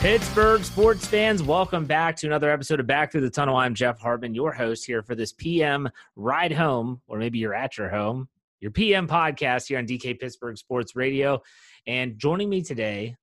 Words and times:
Pittsburgh 0.00 0.62
sports 0.62 1.08
fans, 1.08 1.42
welcome 1.42 1.84
back 1.84 2.14
to 2.14 2.28
another 2.28 2.52
episode 2.52 2.78
of 2.78 2.86
Back 2.86 3.10
Through 3.10 3.22
the 3.22 3.30
Tunnel. 3.30 3.56
I'm 3.56 3.74
Jeff 3.74 3.98
Hartman, 3.98 4.32
your 4.32 4.52
host 4.52 4.86
here 4.86 5.02
for 5.02 5.16
this 5.16 5.32
PM 5.32 5.88
ride 6.14 6.52
home, 6.52 7.02
or 7.08 7.18
maybe 7.18 7.40
you're 7.40 7.52
at 7.52 7.76
your 7.76 7.88
home, 7.88 8.28
your 8.60 8.70
PM 8.70 9.08
podcast 9.08 9.66
here 9.66 9.76
on 9.76 9.88
DK 9.88 10.20
Pittsburgh 10.20 10.56
Sports 10.56 10.94
Radio. 10.94 11.42
And 11.88 12.16
joining 12.16 12.48
me 12.48 12.62
today, 12.62 13.16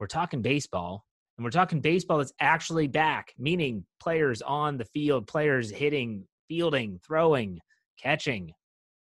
we're 0.00 0.08
talking 0.08 0.42
baseball, 0.42 1.06
and 1.38 1.44
we're 1.44 1.52
talking 1.52 1.80
baseball 1.80 2.18
that's 2.18 2.32
actually 2.40 2.88
back, 2.88 3.32
meaning 3.38 3.86
players 4.00 4.42
on 4.42 4.78
the 4.78 4.84
field, 4.86 5.28
players 5.28 5.70
hitting, 5.70 6.26
fielding, 6.48 6.98
throwing, 7.06 7.60
catching. 8.02 8.50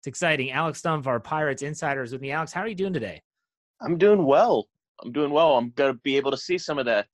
It's 0.01 0.09
exciting. 0.09 0.51
Alex 0.51 0.83
Stumpf, 0.83 1.07
our 1.07 1.21
Pirates 1.21 1.63
insiders 1.63 2.13
with 2.13 2.21
me. 2.21 2.33
Alex, 2.33 2.53
how 2.53 2.61
are 2.61 2.69
you 2.69 2.75
doing 2.75 2.93
today? 2.93 3.23
I'm 3.81 3.97
doing 3.97 4.27
well. 4.27 4.67
I'm 5.03 5.13
doing 5.13 5.31
well. 5.31 5.57
I'm 5.57 5.71
gonna 5.71 5.95
be 5.95 6.17
able 6.17 6.31
to 6.31 6.37
see 6.37 6.59
some 6.59 6.79
of 6.79 6.87
that 6.87 7.09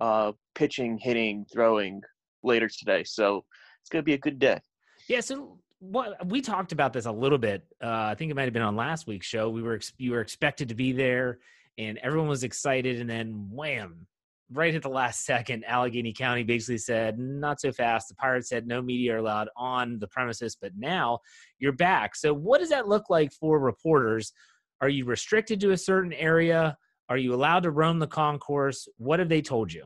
uh, 0.00 0.32
pitching, 0.54 0.98
hitting, 0.98 1.46
throwing 1.52 2.02
later 2.42 2.68
today. 2.68 3.04
So 3.04 3.44
it's 3.80 3.90
gonna 3.90 4.02
be 4.02 4.14
a 4.14 4.18
good 4.18 4.38
day. 4.38 4.60
Yeah. 5.08 5.20
So 5.20 5.58
what 5.90 6.26
we 6.26 6.40
talked 6.40 6.72
about 6.72 6.92
this 6.92 7.06
a 7.06 7.12
little 7.12 7.38
bit. 7.38 7.62
Uh, 7.82 8.08
I 8.10 8.14
think 8.14 8.30
it 8.30 8.34
might 8.34 8.44
have 8.44 8.52
been 8.52 8.62
on 8.62 8.76
last 8.76 9.06
week's 9.06 9.26
show. 9.26 9.50
We 9.50 9.62
were 9.62 9.80
you 9.98 10.12
were 10.12 10.20
expected 10.20 10.68
to 10.70 10.74
be 10.74 10.92
there, 10.92 11.38
and 11.78 11.98
everyone 11.98 12.28
was 12.28 12.44
excited, 12.44 13.00
and 13.00 13.08
then 13.08 13.48
wham! 13.50 14.06
Right 14.50 14.74
at 14.74 14.82
the 14.82 14.88
last 14.88 15.24
second, 15.26 15.64
Allegheny 15.66 16.12
County 16.12 16.42
basically 16.42 16.78
said, 16.78 17.18
"Not 17.18 17.60
so 17.60 17.72
fast." 17.72 18.08
The 18.08 18.14
Pirates 18.14 18.48
said, 18.48 18.66
"No 18.66 18.80
media 18.80 19.20
allowed 19.20 19.48
on 19.56 19.98
the 19.98 20.08
premises." 20.08 20.56
But 20.60 20.72
now 20.76 21.20
you're 21.58 21.72
back. 21.72 22.16
So 22.16 22.32
what 22.32 22.60
does 22.60 22.70
that 22.70 22.88
look 22.88 23.10
like 23.10 23.32
for 23.32 23.58
reporters? 23.58 24.32
Are 24.80 24.88
you 24.88 25.04
restricted 25.04 25.60
to 25.60 25.72
a 25.72 25.76
certain 25.76 26.12
area? 26.12 26.76
Are 27.08 27.16
you 27.16 27.34
allowed 27.34 27.64
to 27.64 27.70
roam 27.70 27.98
the 27.98 28.06
concourse? 28.06 28.88
What 28.96 29.18
have 29.18 29.28
they 29.28 29.42
told 29.42 29.72
you? 29.72 29.84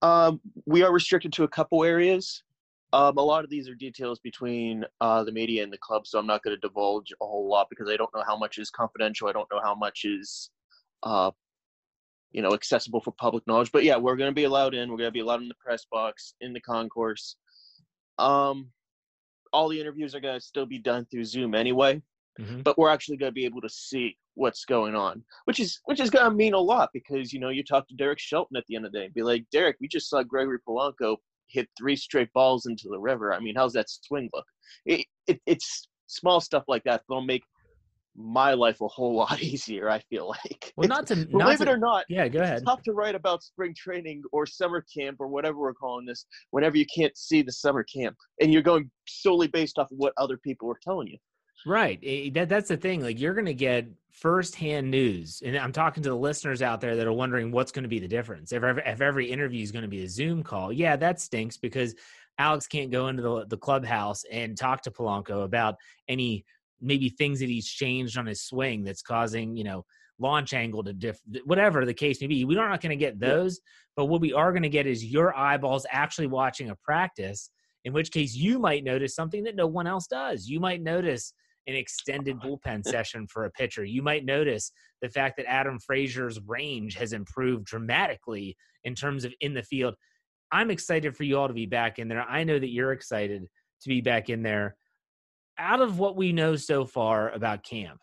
Um, 0.00 0.40
we 0.66 0.82
are 0.82 0.92
restricted 0.92 1.32
to 1.34 1.44
a 1.44 1.48
couple 1.48 1.84
areas. 1.84 2.42
Um, 2.94 3.16
a 3.16 3.22
lot 3.22 3.44
of 3.44 3.50
these 3.50 3.68
are 3.68 3.74
details 3.74 4.18
between 4.18 4.84
uh, 5.00 5.24
the 5.24 5.32
media 5.32 5.62
and 5.62 5.72
the 5.72 5.78
club, 5.78 6.06
so 6.06 6.18
I'm 6.18 6.26
not 6.26 6.42
going 6.42 6.54
to 6.54 6.60
divulge 6.60 7.12
a 7.12 7.24
whole 7.24 7.48
lot 7.48 7.68
because 7.70 7.88
I 7.88 7.96
don't 7.96 8.12
know 8.14 8.22
how 8.26 8.36
much 8.36 8.58
is 8.58 8.70
confidential. 8.70 9.28
I 9.28 9.32
don't 9.32 9.48
know 9.50 9.60
how 9.62 9.74
much 9.74 10.04
is, 10.04 10.50
uh, 11.02 11.30
you 12.32 12.42
know, 12.42 12.52
accessible 12.52 13.00
for 13.00 13.12
public 13.12 13.46
knowledge. 13.46 13.72
But 13.72 13.84
yeah, 13.84 13.96
we're 13.96 14.16
going 14.16 14.30
to 14.30 14.34
be 14.34 14.44
allowed 14.44 14.74
in. 14.74 14.90
We're 14.90 14.98
going 14.98 15.08
to 15.08 15.12
be 15.12 15.20
allowed 15.20 15.42
in 15.42 15.48
the 15.48 15.54
press 15.54 15.86
box, 15.90 16.34
in 16.40 16.52
the 16.52 16.60
concourse. 16.60 17.36
Um, 18.18 18.68
all 19.52 19.68
the 19.68 19.80
interviews 19.80 20.14
are 20.14 20.20
going 20.20 20.38
to 20.38 20.44
still 20.44 20.66
be 20.66 20.78
done 20.78 21.06
through 21.10 21.24
Zoom 21.24 21.54
anyway, 21.54 22.02
mm-hmm. 22.40 22.62
but 22.62 22.78
we're 22.78 22.90
actually 22.90 23.16
going 23.16 23.30
to 23.30 23.34
be 23.34 23.44
able 23.44 23.60
to 23.60 23.68
see 23.68 24.16
what's 24.34 24.64
going 24.64 24.94
on, 24.94 25.22
which 25.44 25.60
is 25.60 25.80
which 25.84 26.00
is 26.00 26.10
gonna 26.10 26.34
mean 26.34 26.54
a 26.54 26.58
lot 26.58 26.90
because 26.92 27.32
you 27.32 27.40
know 27.40 27.50
you 27.50 27.62
talk 27.62 27.86
to 27.88 27.94
Derek 27.94 28.18
Shelton 28.18 28.56
at 28.56 28.64
the 28.68 28.76
end 28.76 28.86
of 28.86 28.92
the 28.92 28.98
day 28.98 29.04
and 29.06 29.14
be 29.14 29.22
like, 29.22 29.44
Derek, 29.52 29.76
we 29.80 29.88
just 29.88 30.08
saw 30.08 30.22
Gregory 30.22 30.58
Polanco 30.66 31.16
hit 31.48 31.68
three 31.78 31.96
straight 31.96 32.32
balls 32.32 32.66
into 32.66 32.88
the 32.88 32.98
river. 32.98 33.34
I 33.34 33.40
mean, 33.40 33.54
how's 33.56 33.74
that 33.74 33.90
swing 33.90 34.30
look? 34.32 34.46
It, 34.86 35.06
it 35.26 35.40
it's 35.46 35.88
small 36.06 36.40
stuff 36.40 36.64
like 36.68 36.82
that 36.84 37.02
that'll 37.08 37.22
make 37.22 37.44
my 38.14 38.52
life 38.52 38.80
a 38.80 38.88
whole 38.88 39.14
lot 39.22 39.42
easier. 39.42 39.90
I 39.90 40.00
feel 40.00 40.28
like. 40.28 40.72
Well, 40.76 40.88
not 40.88 41.06
to 41.08 41.16
believe 41.16 41.32
not 41.32 41.60
it 41.60 41.64
to, 41.66 41.70
or 41.72 41.78
not. 41.78 42.04
Yeah, 42.08 42.28
go 42.28 42.40
ahead. 42.40 42.58
It's 42.58 42.64
tough 42.64 42.82
to 42.84 42.92
write 42.92 43.14
about 43.14 43.42
spring 43.42 43.74
training 43.76 44.22
or 44.32 44.46
summer 44.46 44.84
camp 44.94 45.18
or 45.20 45.28
whatever 45.28 45.58
we're 45.58 45.74
calling 45.74 46.06
this 46.06 46.26
whenever 46.50 46.76
you 46.76 46.86
can't 46.94 47.16
see 47.16 47.42
the 47.42 47.52
summer 47.52 47.84
camp 47.84 48.16
and 48.40 48.52
you're 48.52 48.62
going 48.62 48.90
solely 49.06 49.48
based 49.48 49.78
off 49.78 49.90
of 49.90 49.98
what 49.98 50.14
other 50.16 50.38
people 50.38 50.70
are 50.70 50.80
telling 50.82 51.08
you. 51.08 51.18
Right. 51.66 51.98
Eh, 52.02 52.30
that 52.34 52.48
that's 52.48 52.68
the 52.68 52.76
thing. 52.76 53.02
Like 53.02 53.20
you're 53.20 53.34
going 53.34 53.46
to 53.46 53.54
get 53.54 53.86
firsthand 54.10 54.90
news, 54.90 55.42
and 55.44 55.56
I'm 55.56 55.72
talking 55.72 56.02
to 56.02 56.08
the 56.08 56.16
listeners 56.16 56.62
out 56.62 56.80
there 56.80 56.96
that 56.96 57.06
are 57.06 57.12
wondering 57.12 57.52
what's 57.52 57.72
going 57.72 57.84
to 57.84 57.88
be 57.88 57.98
the 57.98 58.08
difference. 58.08 58.52
If 58.52 58.62
every, 58.62 58.82
if 58.84 59.00
every 59.00 59.30
interview 59.30 59.62
is 59.62 59.72
going 59.72 59.82
to 59.82 59.88
be 59.88 60.04
a 60.04 60.08
Zoom 60.08 60.42
call, 60.42 60.72
yeah, 60.72 60.96
that 60.96 61.20
stinks 61.20 61.56
because 61.56 61.94
Alex 62.38 62.66
can't 62.66 62.90
go 62.90 63.08
into 63.08 63.22
the 63.22 63.46
the 63.46 63.56
clubhouse 63.56 64.24
and 64.30 64.56
talk 64.56 64.82
to 64.82 64.90
Polanco 64.90 65.44
about 65.44 65.76
any 66.08 66.44
maybe 66.80 67.08
things 67.10 67.38
that 67.40 67.48
he's 67.48 67.68
changed 67.68 68.18
on 68.18 68.26
his 68.26 68.42
swing 68.42 68.82
that's 68.82 69.02
causing 69.02 69.56
you 69.56 69.64
know 69.64 69.84
launch 70.18 70.52
angle 70.54 70.82
to 70.84 70.92
diff 70.92 71.20
whatever 71.44 71.84
the 71.84 71.94
case 71.94 72.20
may 72.20 72.26
be. 72.26 72.44
We're 72.44 72.68
not 72.68 72.80
going 72.80 72.90
to 72.90 72.96
get 72.96 73.20
those, 73.20 73.60
but 73.96 74.06
what 74.06 74.20
we 74.20 74.32
are 74.32 74.52
going 74.52 74.62
to 74.62 74.68
get 74.68 74.86
is 74.86 75.04
your 75.04 75.36
eyeballs 75.36 75.86
actually 75.90 76.28
watching 76.28 76.70
a 76.70 76.76
practice. 76.76 77.50
In 77.84 77.92
which 77.92 78.12
case, 78.12 78.34
you 78.34 78.60
might 78.60 78.84
notice 78.84 79.14
something 79.14 79.42
that 79.42 79.56
no 79.56 79.66
one 79.66 79.88
else 79.88 80.06
does. 80.06 80.48
You 80.48 80.60
might 80.60 80.82
notice 80.82 81.34
an 81.66 81.74
extended 81.74 82.36
bullpen 82.40 82.84
session 82.84 83.26
for 83.26 83.44
a 83.44 83.50
pitcher. 83.50 83.84
You 83.84 84.02
might 84.02 84.24
notice 84.24 84.72
the 85.00 85.08
fact 85.08 85.36
that 85.36 85.50
Adam 85.50 85.78
Frazier's 85.78 86.40
range 86.46 86.94
has 86.96 87.12
improved 87.12 87.64
dramatically 87.64 88.56
in 88.84 88.94
terms 88.94 89.24
of 89.24 89.32
in 89.40 89.54
the 89.54 89.62
field. 89.62 89.94
I'm 90.50 90.70
excited 90.70 91.16
for 91.16 91.24
you 91.24 91.38
all 91.38 91.48
to 91.48 91.54
be 91.54 91.66
back 91.66 91.98
in 91.98 92.08
there. 92.08 92.22
I 92.22 92.44
know 92.44 92.58
that 92.58 92.70
you're 92.70 92.92
excited 92.92 93.46
to 93.82 93.88
be 93.88 94.00
back 94.00 94.28
in 94.28 94.42
there. 94.42 94.76
Out 95.58 95.80
of 95.80 95.98
what 95.98 96.16
we 96.16 96.32
know 96.32 96.56
so 96.56 96.84
far 96.84 97.30
about 97.30 97.62
camp, 97.62 98.00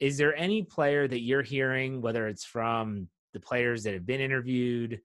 is 0.00 0.18
there 0.18 0.34
any 0.36 0.62
player 0.62 1.08
that 1.08 1.20
you're 1.20 1.42
hearing, 1.42 2.02
whether 2.02 2.28
it's 2.28 2.44
from 2.44 3.08
the 3.32 3.40
players 3.40 3.82
that 3.82 3.94
have 3.94 4.06
been 4.06 4.20
interviewed 4.20 5.00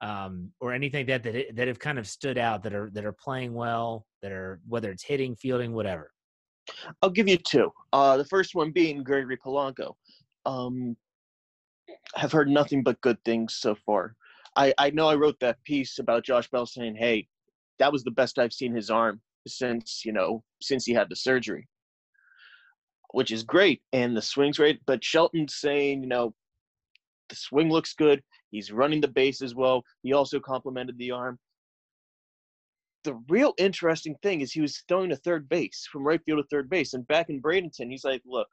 um, 0.00 0.50
or 0.60 0.72
anything 0.72 1.06
that, 1.06 1.22
that 1.22 1.56
that 1.56 1.68
have 1.68 1.78
kind 1.78 1.98
of 1.98 2.06
stood 2.06 2.36
out 2.36 2.62
that 2.62 2.74
are 2.74 2.90
that 2.92 3.04
are 3.04 3.12
playing 3.12 3.54
well, 3.54 4.06
that 4.22 4.32
are 4.32 4.60
whether 4.68 4.90
it's 4.90 5.04
hitting, 5.04 5.34
fielding, 5.34 5.72
whatever? 5.72 6.10
I'll 7.02 7.10
give 7.10 7.28
you 7.28 7.36
two. 7.36 7.72
Uh, 7.92 8.16
the 8.16 8.24
first 8.24 8.54
one 8.54 8.70
being 8.70 9.02
Gregory 9.02 9.36
Polanco. 9.36 9.94
Um, 10.46 10.96
have 12.14 12.32
heard 12.32 12.48
nothing 12.48 12.82
but 12.82 13.00
good 13.00 13.18
things 13.24 13.54
so 13.54 13.74
far. 13.74 14.14
I, 14.56 14.72
I 14.78 14.90
know 14.90 15.08
I 15.08 15.16
wrote 15.16 15.38
that 15.40 15.62
piece 15.64 15.98
about 15.98 16.24
Josh 16.24 16.48
Bell 16.50 16.66
saying, 16.66 16.96
hey, 16.96 17.26
that 17.78 17.92
was 17.92 18.04
the 18.04 18.10
best 18.10 18.38
I've 18.38 18.52
seen 18.52 18.74
his 18.74 18.90
arm 18.90 19.20
since, 19.46 20.04
you 20.04 20.12
know, 20.12 20.42
since 20.62 20.84
he 20.84 20.92
had 20.92 21.08
the 21.08 21.16
surgery, 21.16 21.68
which 23.12 23.32
is 23.32 23.42
great. 23.42 23.82
And 23.92 24.16
the 24.16 24.22
swing's 24.22 24.58
great. 24.58 24.80
But 24.86 25.04
Shelton 25.04 25.48
saying, 25.48 26.02
you 26.02 26.08
know, 26.08 26.34
the 27.28 27.36
swing 27.36 27.70
looks 27.70 27.94
good. 27.94 28.22
He's 28.50 28.70
running 28.70 29.00
the 29.00 29.08
base 29.08 29.42
as 29.42 29.54
well. 29.54 29.82
He 30.02 30.12
also 30.12 30.38
complimented 30.38 30.96
the 30.98 31.10
arm 31.10 31.38
the 33.04 33.14
real 33.28 33.54
interesting 33.58 34.16
thing 34.22 34.40
is 34.40 34.52
he 34.52 34.60
was 34.60 34.82
throwing 34.88 35.10
to 35.10 35.16
third 35.16 35.48
base 35.48 35.86
from 35.90 36.06
right 36.06 36.20
field 36.24 36.38
to 36.38 36.44
third 36.50 36.68
base. 36.68 36.94
And 36.94 37.06
back 37.06 37.28
in 37.28 37.40
Bradenton, 37.40 37.90
he's 37.90 38.04
like, 38.04 38.22
look, 38.26 38.48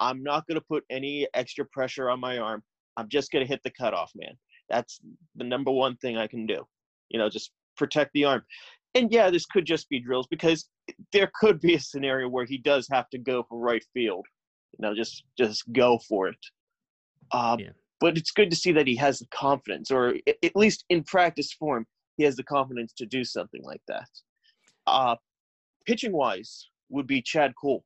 I'm 0.00 0.22
not 0.22 0.46
going 0.46 0.58
to 0.58 0.64
put 0.66 0.84
any 0.90 1.28
extra 1.34 1.64
pressure 1.66 2.08
on 2.08 2.20
my 2.20 2.38
arm. 2.38 2.62
I'm 2.96 3.08
just 3.08 3.30
going 3.30 3.44
to 3.44 3.48
hit 3.48 3.60
the 3.64 3.70
cutoff, 3.70 4.12
man. 4.14 4.34
That's 4.68 5.00
the 5.36 5.44
number 5.44 5.70
one 5.70 5.96
thing 5.96 6.16
I 6.16 6.26
can 6.26 6.46
do. 6.46 6.64
You 7.08 7.18
know, 7.18 7.28
just 7.28 7.50
protect 7.76 8.12
the 8.14 8.24
arm. 8.24 8.42
And 8.94 9.12
yeah, 9.12 9.30
this 9.30 9.46
could 9.46 9.66
just 9.66 9.88
be 9.88 10.00
drills 10.00 10.26
because 10.28 10.68
there 11.12 11.30
could 11.40 11.60
be 11.60 11.74
a 11.74 11.80
scenario 11.80 12.28
where 12.28 12.44
he 12.44 12.58
does 12.58 12.88
have 12.90 13.08
to 13.10 13.18
go 13.18 13.44
for 13.48 13.58
right 13.58 13.84
field. 13.92 14.26
You 14.78 14.88
know, 14.88 14.94
just 14.94 15.24
just 15.36 15.64
go 15.72 15.98
for 16.08 16.28
it. 16.28 16.36
Uh, 17.32 17.56
yeah. 17.58 17.70
But 18.00 18.16
it's 18.16 18.30
good 18.30 18.50
to 18.50 18.56
see 18.56 18.72
that 18.72 18.86
he 18.86 18.94
has 18.96 19.18
the 19.18 19.26
confidence, 19.32 19.90
or 19.90 20.14
at 20.26 20.54
least 20.54 20.84
in 20.88 21.02
practice 21.02 21.52
form, 21.52 21.86
he 22.18 22.24
has 22.24 22.36
the 22.36 22.44
confidence 22.44 22.92
to 22.92 23.06
do 23.06 23.24
something 23.24 23.62
like 23.64 23.80
that. 23.88 24.10
Uh, 24.86 25.16
pitching 25.86 26.12
wise 26.12 26.68
would 26.90 27.06
be 27.06 27.22
Chad 27.22 27.54
Kuhl. 27.58 27.82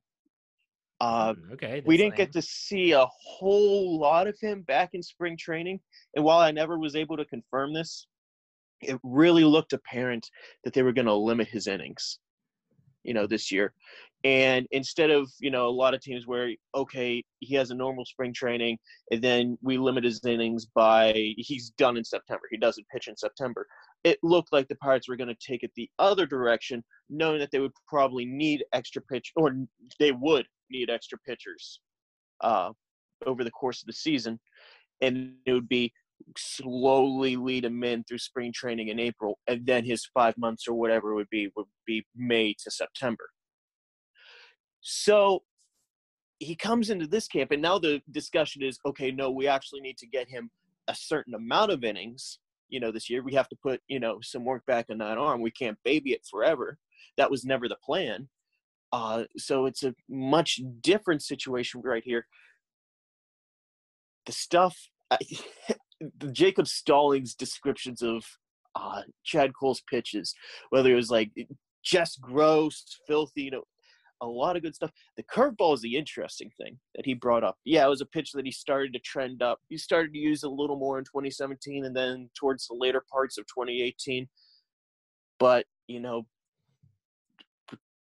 Uh, 0.99 1.33
okay. 1.53 1.81
We 1.85 1.95
didn't 1.97 2.17
get 2.17 2.33
to 2.33 2.41
see 2.41 2.91
a 2.91 3.05
whole 3.25 3.99
lot 3.99 4.27
of 4.27 4.37
him 4.39 4.63
back 4.63 4.89
in 4.93 5.01
spring 5.01 5.37
training. 5.37 5.79
And 6.15 6.25
while 6.25 6.39
I 6.39 6.51
never 6.51 6.77
was 6.77 6.95
able 6.95 7.17
to 7.17 7.25
confirm 7.25 7.73
this, 7.73 8.07
it 8.81 8.99
really 9.03 9.45
looked 9.45 9.73
apparent 9.73 10.29
that 10.63 10.73
they 10.73 10.83
were 10.83 10.93
going 10.93 11.07
to 11.07 11.13
limit 11.13 11.47
his 11.47 11.67
innings. 11.67 12.19
you 13.03 13.13
know, 13.13 13.27
this 13.27 13.51
year. 13.51 13.73
And 14.23 14.65
instead 14.71 15.09
of, 15.09 15.29
you 15.41 15.51
know, 15.51 15.67
a 15.67 15.69
lot 15.69 15.93
of 15.93 16.01
teams 16.01 16.25
where, 16.25 16.51
okay, 16.73 17.23
he 17.39 17.55
has 17.55 17.71
a 17.71 17.75
normal 17.75 18.05
spring 18.05 18.33
training 18.33 18.77
and 19.11 19.21
then 19.21 19.57
we 19.61 19.77
limit 19.77 20.05
his 20.05 20.23
innings 20.25 20.65
by 20.65 21.33
he's 21.37 21.71
done 21.71 21.97
in 21.97 22.05
September. 22.05 22.43
He 22.49 22.57
doesn't 22.57 22.87
pitch 22.87 23.09
in 23.09 23.17
September. 23.17 23.67
It 24.03 24.19
looked 24.21 24.51
like 24.51 24.67
the 24.67 24.75
Pirates 24.75 25.07
were 25.07 25.15
going 25.15 25.33
to 25.33 25.47
take 25.47 25.63
it 25.63 25.71
the 25.75 25.89
other 25.99 26.25
direction, 26.25 26.83
knowing 27.09 27.39
that 27.39 27.51
they 27.51 27.59
would 27.59 27.71
probably 27.87 28.25
need 28.25 28.65
extra 28.73 29.01
pitch 29.01 29.31
or 29.35 29.55
they 29.99 30.11
would 30.11 30.45
need 30.69 30.89
extra 30.89 31.17
pitchers 31.25 31.79
uh, 32.41 32.71
over 33.25 33.43
the 33.43 33.51
course 33.51 33.81
of 33.81 33.87
the 33.87 33.93
season. 33.93 34.39
And 35.01 35.35
it 35.45 35.53
would 35.53 35.69
be 35.69 35.93
slowly 36.37 37.35
lead 37.35 37.65
him 37.65 37.83
in 37.83 38.03
through 38.03 38.17
spring 38.17 38.51
training 38.53 38.89
in 38.89 38.99
April, 38.99 39.39
and 39.47 39.65
then 39.65 39.83
his 39.83 40.05
five 40.13 40.37
months 40.37 40.67
or 40.67 40.73
whatever 40.73 41.11
it 41.11 41.15
would 41.15 41.29
be 41.29 41.49
would 41.55 41.67
be 41.85 42.05
May 42.15 42.53
to 42.63 42.71
September. 42.71 43.29
So 44.81 45.43
he 46.39 46.55
comes 46.55 46.89
into 46.89 47.07
this 47.07 47.27
camp, 47.27 47.51
and 47.51 47.61
now 47.61 47.79
the 47.79 48.01
discussion 48.11 48.63
is 48.63 48.77
okay, 48.85 49.11
no, 49.11 49.31
we 49.31 49.47
actually 49.47 49.81
need 49.81 49.97
to 49.97 50.07
get 50.07 50.29
him 50.29 50.49
a 50.87 50.95
certain 50.95 51.33
amount 51.33 51.71
of 51.71 51.83
innings. 51.83 52.39
You 52.73 52.79
know, 52.79 52.91
this 52.91 53.07
year 53.07 53.21
we 53.21 53.35
have 53.35 53.47
to 53.49 53.55
put, 53.55 53.81
you 53.87 53.99
know, 53.99 54.17
some 54.23 54.43
work 54.43 54.65
back 54.65 54.87
on 54.89 54.97
that 54.97 55.19
arm. 55.19 55.41
We 55.41 55.51
can't 55.51 55.77
baby 55.85 56.11
it 56.13 56.25
forever. 56.29 56.79
That 57.17 57.29
was 57.29 57.45
never 57.45 57.69
the 57.69 57.77
plan. 57.85 58.29
Uh, 58.91 59.25
so 59.37 59.67
it's 59.67 59.83
a 59.83 59.93
much 60.09 60.59
different 60.81 61.21
situation 61.21 61.81
right 61.83 62.03
here. 62.03 62.25
The 64.25 64.31
stuff, 64.31 64.75
the 65.11 66.31
Jacob 66.31 66.67
Stallings 66.67 67.35
descriptions 67.35 68.01
of 68.01 68.23
uh, 68.75 69.03
Chad 69.23 69.51
Kuhl's 69.53 69.83
pitches, 69.87 70.33
whether 70.71 70.91
it 70.91 70.95
was 70.95 71.11
like 71.11 71.29
just 71.83 72.21
gross, 72.21 72.83
filthy, 73.07 73.43
you 73.43 73.51
know, 73.51 73.63
a 74.23 74.25
lot 74.25 74.55
of 74.55 74.63
good 74.63 74.75
stuff. 74.75 74.91
The 75.17 75.23
curveball 75.23 75.73
is 75.73 75.81
the 75.81 75.97
interesting 75.97 76.51
thing 76.57 76.79
that 76.95 77.05
he 77.05 77.13
brought 77.13 77.43
up. 77.43 77.57
Yeah, 77.65 77.85
it 77.85 77.89
was 77.89 78.01
a 78.01 78.05
pitch 78.05 78.31
that 78.31 78.45
he 78.45 78.51
started 78.51 78.93
to 78.93 78.99
trend 78.99 79.41
up. 79.41 79.59
He 79.69 79.77
started 79.77 80.13
to 80.13 80.19
use 80.19 80.43
a 80.43 80.49
little 80.49 80.77
more 80.77 80.97
in 80.97 81.03
2017 81.05 81.85
and 81.85 81.95
then 81.95 82.29
towards 82.37 82.67
the 82.67 82.75
later 82.75 83.03
parts 83.11 83.37
of 83.37 83.45
2018. 83.47 84.27
But, 85.39 85.65
you 85.87 85.99
know, 85.99 86.25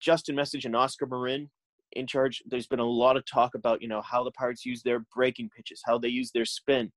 Justin 0.01 0.37
Meccage 0.37 0.65
and 0.65 0.77
Oscar 0.77 1.07
Marin 1.07 1.51
in 1.93 2.07
charge, 2.07 2.43
there's 2.47 2.67
been 2.67 2.79
a 2.79 2.85
lot 2.85 3.17
of 3.17 3.25
talk 3.27 3.55
about, 3.55 3.83
you 3.83 3.89
know, 3.89 4.03
how 4.03 4.23
the 4.23 4.31
Pirates 4.33 4.65
use 4.65 4.83
their 4.83 5.01
breaking 5.15 5.51
pitches, 5.55 5.83
how 5.85 5.99
they 5.99 6.09
use 6.09 6.31
their 6.33 6.45
spin. 6.45 6.93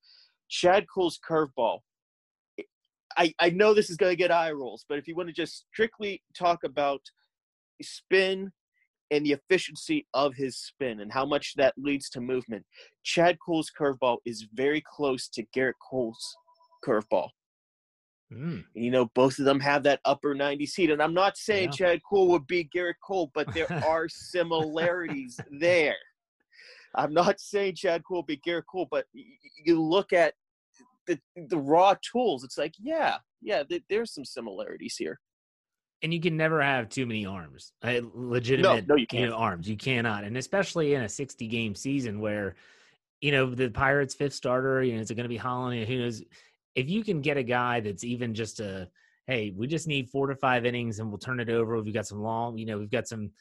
Chad 0.50 0.86
Kuhl's 0.94 1.20
curveball. 1.28 1.80
I, 3.18 3.34
I 3.40 3.50
know 3.52 3.74
this 3.74 3.90
is 3.90 3.98
going 3.98 4.12
to 4.12 4.16
get 4.18 4.32
eye 4.32 4.52
rolls, 4.52 4.86
but 4.88 4.98
if 4.98 5.08
you 5.08 5.16
want 5.16 5.30
to 5.30 5.34
just 5.34 5.66
strictly 5.72 6.22
talk 6.36 6.64
about 6.64 7.02
spin 7.82 8.52
and 9.14 9.26
the 9.26 9.32
efficiency 9.32 10.08
of 10.14 10.34
his 10.36 10.58
spin 10.58 11.00
and 11.00 11.12
how 11.12 11.26
much 11.26 11.54
that 11.56 11.74
leads 11.78 12.10
to 12.10 12.22
movement. 12.22 12.66
Chad 13.04 13.38
Kuhl's 13.46 13.72
curveball 13.78 14.18
is 14.26 14.48
very 14.54 14.84
close 14.86 15.28
to 15.30 15.46
Gerrit 15.56 15.74
Cole's 15.88 16.36
curveball. 16.86 17.30
Mm. 18.34 18.64
You 18.74 18.90
know, 18.90 19.12
both 19.14 19.38
of 19.38 19.46
them 19.46 19.60
have 19.60 19.84
that 19.84 20.00
upper 20.06 20.34
90 20.34 20.66
seat. 20.66 20.90
And 20.90 21.02
I'm 21.02 21.14
not 21.14 21.38
saying 21.38 21.70
yeah. 21.74 21.88
Chad 21.88 22.02
Kuhl 22.10 22.30
would 22.30 22.48
be 22.48 22.70
Gerrit 22.76 22.96
Cole, 23.06 23.32
but 23.36 23.54
there 23.54 23.72
are 23.88 24.10
similarities 24.10 25.40
there. 25.60 25.96
I'm 26.96 27.14
not 27.14 27.40
saying 27.40 27.76
Chad 27.76 28.04
Kuhl 28.08 28.18
would 28.18 28.26
be 28.26 28.38
Gerrit 28.38 28.66
Cole, 28.70 28.88
but 28.90 29.06
you 29.14 29.82
look 29.82 30.14
at 30.14 30.34
the, 31.06 31.20
the 31.36 31.58
raw 31.58 31.96
tools, 32.12 32.44
it's 32.44 32.58
like, 32.58 32.74
yeah, 32.80 33.18
yeah, 33.42 33.64
there's 33.90 34.14
some 34.14 34.26
similarities 34.26 34.96
here 34.98 35.20
and 36.04 36.14
you 36.14 36.20
can 36.20 36.36
never 36.36 36.62
have 36.62 36.90
too 36.90 37.06
many 37.06 37.26
arms, 37.26 37.72
uh, 37.82 38.02
legitimate 38.14 38.88
no, 38.88 38.96
no, 38.96 39.00
you 39.00 39.08
can't. 39.08 39.22
You 39.22 39.30
know, 39.30 39.38
arms. 39.38 39.68
You 39.68 39.78
cannot, 39.78 40.26
and 40.26 40.38
especially 40.38 40.94
in 40.94 41.02
a 41.02 41.10
sixty 41.10 41.48
game 41.48 41.74
season 41.74 42.20
where, 42.20 42.56
you 43.22 43.32
know, 43.32 43.50
the 43.50 43.70
Pirates' 43.70 44.14
fifth 44.14 44.34
starter, 44.34 44.84
you 44.84 44.96
know, 44.96 45.02
is 45.02 45.10
it 45.10 45.16
going 45.16 45.24
to 45.24 45.30
be 45.30 45.38
Holland? 45.38 45.88
Who 45.88 46.00
knows? 46.00 46.22
If 46.76 46.90
you 46.90 47.04
can 47.04 47.22
get 47.22 47.38
a 47.38 47.44
guy 47.44 47.80
that's 47.80 48.04
even 48.04 48.34
just 48.34 48.60
a, 48.60 48.90
hey, 49.28 49.54
we 49.56 49.66
just 49.66 49.88
need 49.88 50.10
four 50.10 50.28
to 50.28 50.36
five 50.36 50.66
innings 50.66 51.00
and 51.00 51.10
we'll 51.10 51.20
turn 51.20 51.40
it 51.40 51.50
over. 51.50 51.80
We've 51.80 51.94
got 51.94 52.08
some 52.08 52.22
long, 52.22 52.58
you 52.58 52.66
know, 52.66 52.78
we've 52.78 52.92
got 52.92 53.08
some 53.08 53.32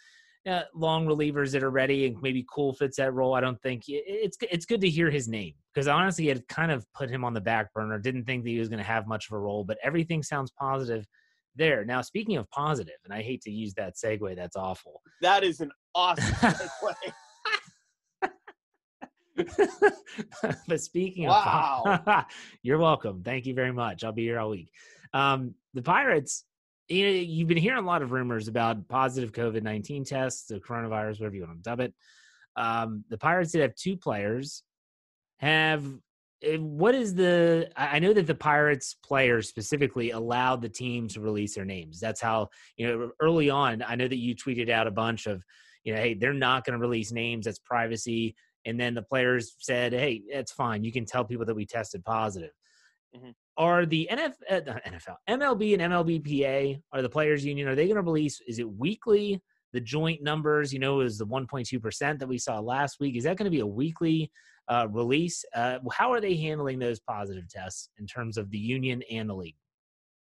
uh, 0.46 0.62
long 0.74 1.06
relievers 1.06 1.50
that 1.52 1.62
are 1.62 1.70
ready, 1.70 2.06
and 2.06 2.16
maybe 2.22 2.44
Kuhl 2.52 2.74
fits 2.74 2.96
that 2.98 3.12
role. 3.12 3.34
I 3.34 3.40
don't 3.40 3.60
think 3.60 3.84
it's 3.88 4.36
it's 4.50 4.66
good 4.66 4.80
to 4.82 4.88
hear 4.88 5.10
his 5.10 5.26
name 5.26 5.54
because 5.74 5.88
honestly, 5.88 6.28
it 6.28 6.46
kind 6.46 6.70
of 6.70 6.86
put 6.92 7.10
him 7.10 7.24
on 7.24 7.34
the 7.34 7.40
back 7.40 7.72
burner. 7.74 7.98
Didn't 7.98 8.24
think 8.24 8.44
that 8.44 8.50
he 8.50 8.60
was 8.60 8.68
going 8.68 8.78
to 8.78 8.84
have 8.84 9.08
much 9.08 9.28
of 9.28 9.32
a 9.32 9.38
role, 9.38 9.64
but 9.64 9.78
everything 9.82 10.22
sounds 10.22 10.52
positive 10.52 11.06
there. 11.56 11.84
Now, 11.84 12.00
speaking 12.00 12.36
of 12.36 12.50
positive, 12.50 12.94
and 13.04 13.12
I 13.12 13.22
hate 13.22 13.42
to 13.42 13.50
use 13.50 13.74
that 13.74 13.94
segue, 13.94 14.34
that's 14.36 14.56
awful. 14.56 15.02
That 15.20 15.44
is 15.44 15.60
an 15.60 15.70
awesome 15.94 16.24
segue. 16.34 17.12
but 20.68 20.80
speaking 20.80 21.26
wow. 21.26 22.00
of, 22.06 22.24
you're 22.62 22.78
welcome. 22.78 23.22
Thank 23.22 23.46
you 23.46 23.54
very 23.54 23.72
much. 23.72 24.04
I'll 24.04 24.12
be 24.12 24.22
here 24.24 24.38
all 24.38 24.50
week. 24.50 24.70
Um, 25.14 25.54
the 25.74 25.82
Pirates, 25.82 26.44
you 26.88 27.04
know, 27.06 27.12
you've 27.12 27.48
been 27.48 27.56
hearing 27.56 27.82
a 27.82 27.86
lot 27.86 28.02
of 28.02 28.12
rumors 28.12 28.48
about 28.48 28.86
positive 28.88 29.32
COVID 29.32 29.62
19 29.62 30.04
tests, 30.04 30.46
the 30.46 30.60
coronavirus, 30.60 31.20
whatever 31.20 31.36
you 31.36 31.42
want 31.42 31.62
to 31.62 31.62
dub 31.62 31.80
it. 31.80 31.94
Um, 32.56 33.04
the 33.08 33.18
Pirates 33.18 33.52
did 33.52 33.62
have 33.62 33.74
two 33.74 33.96
players 33.96 34.62
have 35.38 35.84
what 36.58 36.94
is 36.94 37.14
the 37.14 37.70
i 37.76 37.98
know 37.98 38.12
that 38.12 38.26
the 38.26 38.34
pirates 38.34 38.96
players 39.04 39.48
specifically 39.48 40.10
allowed 40.10 40.60
the 40.60 40.68
team 40.68 41.06
to 41.08 41.20
release 41.20 41.54
their 41.54 41.64
names. 41.64 42.00
That's 42.00 42.20
how 42.20 42.48
you 42.76 42.86
know 42.86 43.10
early 43.20 43.48
on 43.50 43.82
i 43.86 43.94
know 43.94 44.08
that 44.08 44.16
you 44.16 44.34
tweeted 44.34 44.68
out 44.68 44.86
a 44.86 44.90
bunch 44.90 45.26
of 45.26 45.44
you 45.84 45.94
know 45.94 46.00
hey 46.00 46.14
they're 46.14 46.32
not 46.32 46.64
going 46.64 46.78
to 46.78 46.80
release 46.80 47.12
names. 47.12 47.44
That's 47.44 47.58
privacy. 47.58 48.34
And 48.64 48.78
then 48.78 48.94
the 48.94 49.02
players 49.02 49.54
said 49.58 49.92
hey 49.92 50.22
that's 50.32 50.52
fine. 50.52 50.84
You 50.84 50.92
can 50.92 51.04
tell 51.04 51.24
people 51.24 51.46
that 51.46 51.54
we 51.54 51.66
tested 51.66 52.04
positive. 52.04 52.50
Mm-hmm. 53.14 53.30
are 53.58 53.84
the 53.84 54.08
NFL, 54.10 54.32
uh, 54.50 54.60
NFL 54.88 55.16
mlb 55.28 55.74
and 55.74 55.92
mlbpa 55.92 56.80
are 56.94 57.02
the 57.02 57.10
players 57.10 57.44
union 57.44 57.68
are 57.68 57.74
they 57.74 57.84
going 57.84 57.96
to 57.96 58.02
release 58.02 58.40
is 58.48 58.58
it 58.58 58.68
weekly? 58.68 59.40
The 59.74 59.80
joint 59.80 60.22
numbers 60.22 60.72
you 60.72 60.78
know 60.78 61.00
is 61.00 61.18
the 61.18 61.26
1.2% 61.26 62.18
that 62.18 62.26
we 62.26 62.38
saw 62.38 62.58
last 62.58 63.00
week. 63.00 63.16
Is 63.16 63.24
that 63.24 63.36
going 63.36 63.44
to 63.44 63.50
be 63.50 63.60
a 63.60 63.66
weekly 63.66 64.30
uh, 64.72 64.86
release. 64.86 65.44
Uh, 65.54 65.78
how 65.92 66.10
are 66.10 66.20
they 66.20 66.34
handling 66.34 66.78
those 66.78 66.98
positive 66.98 67.46
tests 67.48 67.90
in 67.98 68.06
terms 68.06 68.38
of 68.38 68.50
the 68.50 68.58
union 68.58 69.02
and 69.10 69.28
the 69.28 69.34
league? 69.34 69.56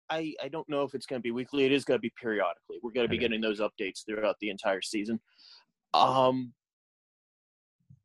I, 0.10 0.34
I 0.42 0.48
don't 0.48 0.68
know 0.70 0.84
if 0.84 0.96
it's 0.96 1.06
going 1.06 1.20
to 1.20 1.24
be 1.24 1.32
weekly. 1.32 1.66
It 1.66 1.74
is 1.74 1.84
going 1.84 1.98
to 1.98 2.02
be 2.02 2.14
periodically. 2.22 2.78
We're 2.82 2.94
going 2.94 3.06
to 3.06 3.12
be 3.12 3.18
getting 3.18 3.42
those 3.42 3.60
updates 3.60 4.06
throughout 4.06 4.38
the 4.40 4.50
entire 4.50 4.82
season. 4.82 5.20
Um, 5.94 6.54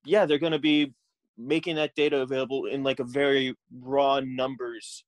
yeah, 0.05 0.27
they're 0.27 0.39
going 0.39 0.53
to 0.53 0.59
be 0.59 0.93
making 1.39 1.77
that 1.77 1.95
data 1.95 2.21
available 2.23 2.67
in 2.67 2.83
like 2.83 2.99
a 2.99 3.05
very 3.05 3.55
raw 3.79 4.19
numbers 4.19 5.05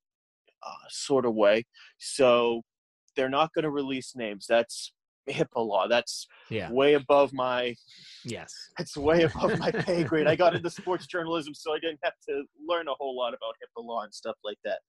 uh, 0.63 0.87
sort 0.87 1.25
of 1.25 1.35
way. 1.35 1.65
So 1.97 2.61
they're 3.17 3.27
not 3.27 3.53
going 3.53 3.63
to 3.63 3.71
release 3.71 4.15
names. 4.15 4.45
That's 4.47 4.93
HIPAA 5.29 5.65
law. 5.65 5.87
That's 5.87 6.27
yeah. 6.49 6.71
way 6.71 6.93
above 6.93 7.33
my 7.33 7.75
yes. 8.23 8.53
It's 8.79 8.97
way 8.97 9.23
above 9.23 9.57
my 9.59 9.71
pay 9.71 10.03
grade. 10.03 10.27
I 10.27 10.35
got 10.35 10.55
into 10.55 10.69
sports 10.69 11.07
journalism, 11.07 11.53
so 11.53 11.73
I 11.73 11.79
didn't 11.79 11.99
have 12.03 12.13
to 12.29 12.43
learn 12.67 12.87
a 12.87 12.93
whole 12.93 13.17
lot 13.17 13.29
about 13.29 13.55
HIPAA 13.61 13.85
law 13.85 14.03
and 14.03 14.13
stuff 14.13 14.35
like 14.43 14.57
that. 14.63 14.79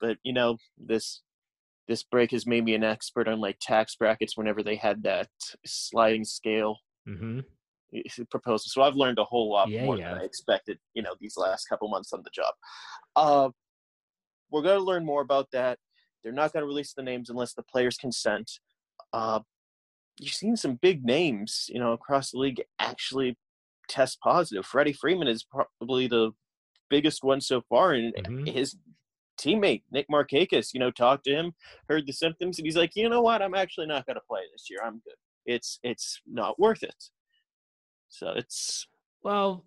But 0.00 0.18
you 0.22 0.32
know, 0.32 0.58
this 0.78 1.22
this 1.88 2.02
break 2.02 2.32
has 2.32 2.46
made 2.46 2.64
me 2.64 2.74
an 2.74 2.84
expert 2.84 3.28
on 3.28 3.40
like 3.40 3.58
tax 3.60 3.94
brackets 3.94 4.36
whenever 4.36 4.62
they 4.62 4.76
had 4.76 5.02
that 5.04 5.28
sliding 5.64 6.24
scale 6.24 6.78
mm-hmm. 7.08 7.40
proposal. 8.30 8.66
So 8.68 8.82
I've 8.82 8.96
learned 8.96 9.18
a 9.18 9.24
whole 9.24 9.50
lot 9.52 9.68
yeah, 9.68 9.84
more 9.84 9.96
yeah. 9.96 10.10
than 10.10 10.22
I 10.22 10.24
expected. 10.24 10.78
You 10.94 11.02
know, 11.02 11.14
these 11.20 11.36
last 11.36 11.66
couple 11.66 11.88
months 11.88 12.12
on 12.12 12.22
the 12.24 12.30
job. 12.30 12.54
Uh, 13.14 13.50
we're 14.50 14.62
going 14.62 14.78
to 14.78 14.84
learn 14.84 15.04
more 15.04 15.22
about 15.22 15.48
that. 15.52 15.78
They're 16.22 16.32
not 16.32 16.52
going 16.52 16.62
to 16.62 16.66
release 16.66 16.92
the 16.92 17.02
names 17.02 17.30
unless 17.30 17.54
the 17.54 17.62
players 17.62 17.96
consent 17.96 18.50
uh, 19.16 19.40
you've 20.18 20.34
seen 20.34 20.56
some 20.56 20.74
big 20.74 21.04
names, 21.04 21.66
you 21.68 21.80
know, 21.80 21.92
across 21.92 22.30
the 22.30 22.38
league 22.38 22.62
actually 22.78 23.38
test 23.88 24.20
positive. 24.20 24.66
Freddie 24.66 24.92
Freeman 24.92 25.26
is 25.26 25.44
probably 25.44 26.06
the 26.06 26.32
biggest 26.90 27.24
one 27.24 27.40
so 27.40 27.62
far, 27.70 27.92
and 27.92 28.14
mm-hmm. 28.14 28.44
his 28.44 28.76
teammate 29.40 29.84
Nick 29.90 30.06
Markakis, 30.12 30.74
you 30.74 30.80
know, 30.80 30.90
talked 30.90 31.24
to 31.24 31.30
him, 31.30 31.52
heard 31.88 32.06
the 32.06 32.12
symptoms, 32.12 32.58
and 32.58 32.66
he's 32.66 32.76
like, 32.76 32.90
you 32.94 33.08
know 33.08 33.22
what, 33.22 33.40
I'm 33.40 33.54
actually 33.54 33.86
not 33.86 34.04
going 34.04 34.16
to 34.16 34.22
play 34.28 34.42
this 34.52 34.66
year. 34.68 34.80
I'm 34.84 35.00
good. 35.04 35.16
It's 35.46 35.78
it's 35.82 36.20
not 36.26 36.58
worth 36.58 36.82
it. 36.82 37.04
So 38.10 38.32
it's 38.36 38.86
well, 39.26 39.64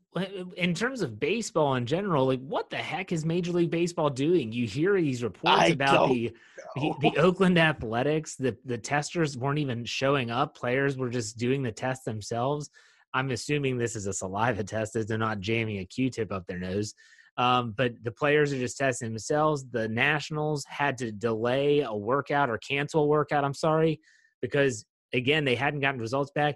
in 0.55 0.73
terms 0.73 1.01
of 1.01 1.19
baseball 1.19 1.75
in 1.75 1.85
general, 1.85 2.25
like 2.27 2.39
what 2.39 2.69
the 2.69 2.77
heck 2.77 3.11
is 3.11 3.25
Major 3.25 3.51
League 3.51 3.69
Baseball 3.69 4.09
doing? 4.09 4.53
You 4.53 4.65
hear 4.65 4.95
these 4.95 5.21
reports 5.21 5.59
I 5.59 5.67
about 5.67 6.07
the, 6.07 6.31
the, 6.77 6.93
the 7.01 7.17
Oakland 7.17 7.59
Athletics. 7.59 8.37
The 8.37 8.55
the 8.63 8.77
testers 8.77 9.37
weren't 9.37 9.59
even 9.59 9.83
showing 9.83 10.31
up. 10.31 10.55
Players 10.55 10.95
were 10.95 11.09
just 11.09 11.37
doing 11.37 11.61
the 11.61 11.73
test 11.73 12.05
themselves. 12.05 12.69
I'm 13.13 13.31
assuming 13.31 13.77
this 13.77 13.97
is 13.97 14.07
a 14.07 14.13
saliva 14.13 14.63
test, 14.75 14.95
as 14.95 15.07
they're 15.07 15.17
not 15.17 15.41
jamming 15.41 15.79
a 15.79 15.85
Q-tip 15.85 16.31
up 16.31 16.47
their 16.47 16.57
nose. 16.57 16.93
Um, 17.35 17.73
but 17.75 18.01
the 18.01 18.11
players 18.11 18.53
are 18.53 18.59
just 18.59 18.77
testing 18.77 19.09
themselves. 19.09 19.65
The 19.69 19.89
Nationals 19.89 20.63
had 20.69 20.97
to 20.99 21.11
delay 21.11 21.81
a 21.81 21.93
workout 21.93 22.49
or 22.49 22.59
cancel 22.59 23.03
a 23.03 23.07
workout. 23.07 23.43
I'm 23.43 23.53
sorry 23.53 23.99
because 24.41 24.85
again, 25.11 25.43
they 25.43 25.55
hadn't 25.55 25.81
gotten 25.81 25.99
results 25.99 26.31
back. 26.33 26.55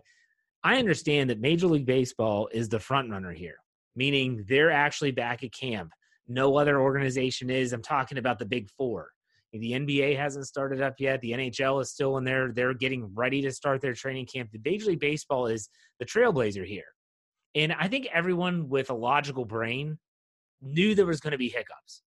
I 0.63 0.77
understand 0.77 1.29
that 1.29 1.41
Major 1.41 1.67
League 1.67 1.85
Baseball 1.85 2.49
is 2.53 2.69
the 2.69 2.79
front 2.79 3.09
runner 3.09 3.31
here, 3.31 3.57
meaning 3.95 4.45
they're 4.47 4.71
actually 4.71 5.11
back 5.11 5.43
at 5.43 5.53
camp. 5.53 5.91
No 6.27 6.57
other 6.57 6.79
organization 6.79 7.49
is. 7.49 7.73
I'm 7.73 7.81
talking 7.81 8.17
about 8.17 8.39
the 8.39 8.45
big 8.45 8.69
four. 8.77 9.09
The 9.51 9.73
NBA 9.73 10.17
hasn't 10.17 10.47
started 10.47 10.81
up 10.81 10.95
yet. 10.97 11.21
The 11.21 11.31
NHL 11.31 11.81
is 11.81 11.91
still 11.91 12.17
in 12.17 12.23
there. 12.23 12.51
They're 12.51 12.73
getting 12.73 13.13
ready 13.13 13.41
to 13.43 13.51
start 13.51 13.81
their 13.81 13.93
training 13.93 14.25
camp. 14.25 14.49
The 14.51 14.61
Major 14.63 14.87
League 14.87 14.99
Baseball 14.99 15.47
is 15.47 15.69
the 15.99 16.05
trailblazer 16.05 16.65
here. 16.65 16.85
And 17.53 17.71
I 17.73 17.87
think 17.87 18.07
everyone 18.11 18.67
with 18.67 18.89
a 18.89 18.95
logical 18.95 19.45
brain 19.45 19.99
knew 20.61 20.95
there 20.95 21.05
was 21.05 21.19
going 21.19 21.33
to 21.33 21.37
be 21.37 21.49
hiccups. 21.49 22.01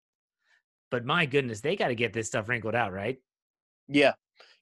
But 0.91 1.05
my 1.05 1.25
goodness, 1.25 1.61
they 1.61 1.75
got 1.75 1.87
to 1.87 1.95
get 1.95 2.11
this 2.11 2.27
stuff 2.27 2.49
wrinkled 2.49 2.75
out, 2.75 2.91
right? 2.91 3.17
Yeah. 3.87 4.13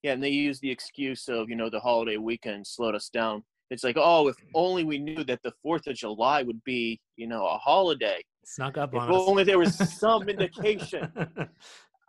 Yeah. 0.03 0.13
And 0.13 0.23
they 0.23 0.29
use 0.29 0.59
the 0.59 0.69
excuse 0.69 1.27
of, 1.27 1.49
you 1.49 1.55
know, 1.55 1.69
the 1.69 1.79
holiday 1.79 2.17
weekend 2.17 2.67
slowed 2.67 2.93
us 2.93 3.09
down. 3.09 3.43
It's 3.71 3.83
like, 3.83 3.97
oh, 3.97 4.27
if 4.27 4.35
only 4.53 4.83
we 4.83 4.99
knew 4.99 5.23
that 5.23 5.39
the 5.43 5.53
4th 5.65 5.87
of 5.87 5.95
July 5.95 6.43
would 6.43 6.63
be, 6.63 6.99
you 7.15 7.27
know, 7.27 7.45
a 7.45 7.57
holiday. 7.57 8.21
Snuck 8.45 8.77
up 8.77 8.93
if 8.93 8.99
on 8.99 9.09
us. 9.09 9.15
only 9.27 9.43
there 9.43 9.57
was 9.57 9.75
some 9.99 10.29
indication. 10.29 11.11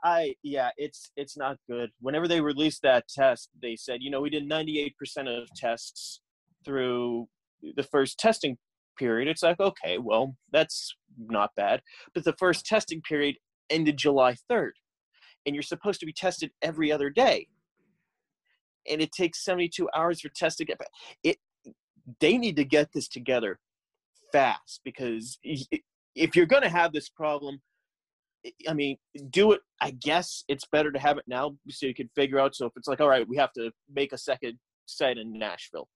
I 0.04 0.34
yeah, 0.42 0.70
it's 0.76 1.10
it's 1.16 1.36
not 1.36 1.56
good. 1.68 1.90
Whenever 2.00 2.28
they 2.28 2.40
released 2.40 2.82
that 2.82 3.08
test, 3.08 3.48
they 3.60 3.74
said, 3.74 4.02
you 4.02 4.10
know, 4.10 4.20
we 4.20 4.30
did 4.30 4.48
98% 4.48 4.92
of 5.26 5.48
tests 5.56 6.20
through 6.64 7.26
the 7.76 7.82
first 7.82 8.18
testing 8.18 8.58
period. 8.98 9.28
It's 9.28 9.42
like, 9.42 9.58
okay, 9.58 9.98
well, 9.98 10.36
that's 10.52 10.94
not 11.18 11.50
bad. 11.56 11.80
But 12.14 12.24
the 12.24 12.34
first 12.38 12.66
testing 12.66 13.00
period 13.02 13.36
ended 13.70 13.96
July 13.96 14.36
3rd, 14.50 14.72
and 15.44 15.54
you're 15.54 15.62
supposed 15.62 16.00
to 16.00 16.06
be 16.06 16.12
tested 16.12 16.50
every 16.62 16.92
other 16.92 17.10
day. 17.10 17.48
And 18.88 19.00
it 19.00 19.10
takes 19.10 19.44
72 19.44 19.88
hours 19.96 20.20
for 20.20 20.28
test 20.28 20.58
to 20.58 20.64
get 20.64 20.78
back. 20.78 20.88
It 21.24 21.38
they 22.20 22.38
need 22.38 22.56
to 22.56 22.64
get 22.64 22.92
this 22.92 23.08
together 23.08 23.58
fast 24.32 24.80
because 24.84 25.38
if 26.14 26.36
you're 26.36 26.46
going 26.46 26.62
to 26.62 26.68
have 26.68 26.92
this 26.92 27.08
problem, 27.08 27.60
I 28.68 28.74
mean, 28.74 28.96
do 29.30 29.52
it. 29.52 29.60
I 29.80 29.90
guess 29.90 30.44
it's 30.48 30.66
better 30.70 30.92
to 30.92 30.98
have 30.98 31.18
it 31.18 31.24
now 31.26 31.56
so 31.68 31.86
you 31.86 31.94
can 31.94 32.08
figure 32.14 32.38
out. 32.38 32.54
So 32.54 32.66
if 32.66 32.72
it's 32.76 32.88
like, 32.88 33.00
all 33.00 33.08
right, 33.08 33.28
we 33.28 33.36
have 33.36 33.52
to 33.54 33.70
make 33.92 34.12
a 34.12 34.18
second 34.18 34.58
site 34.86 35.18
in 35.18 35.38
Nashville, 35.38 35.88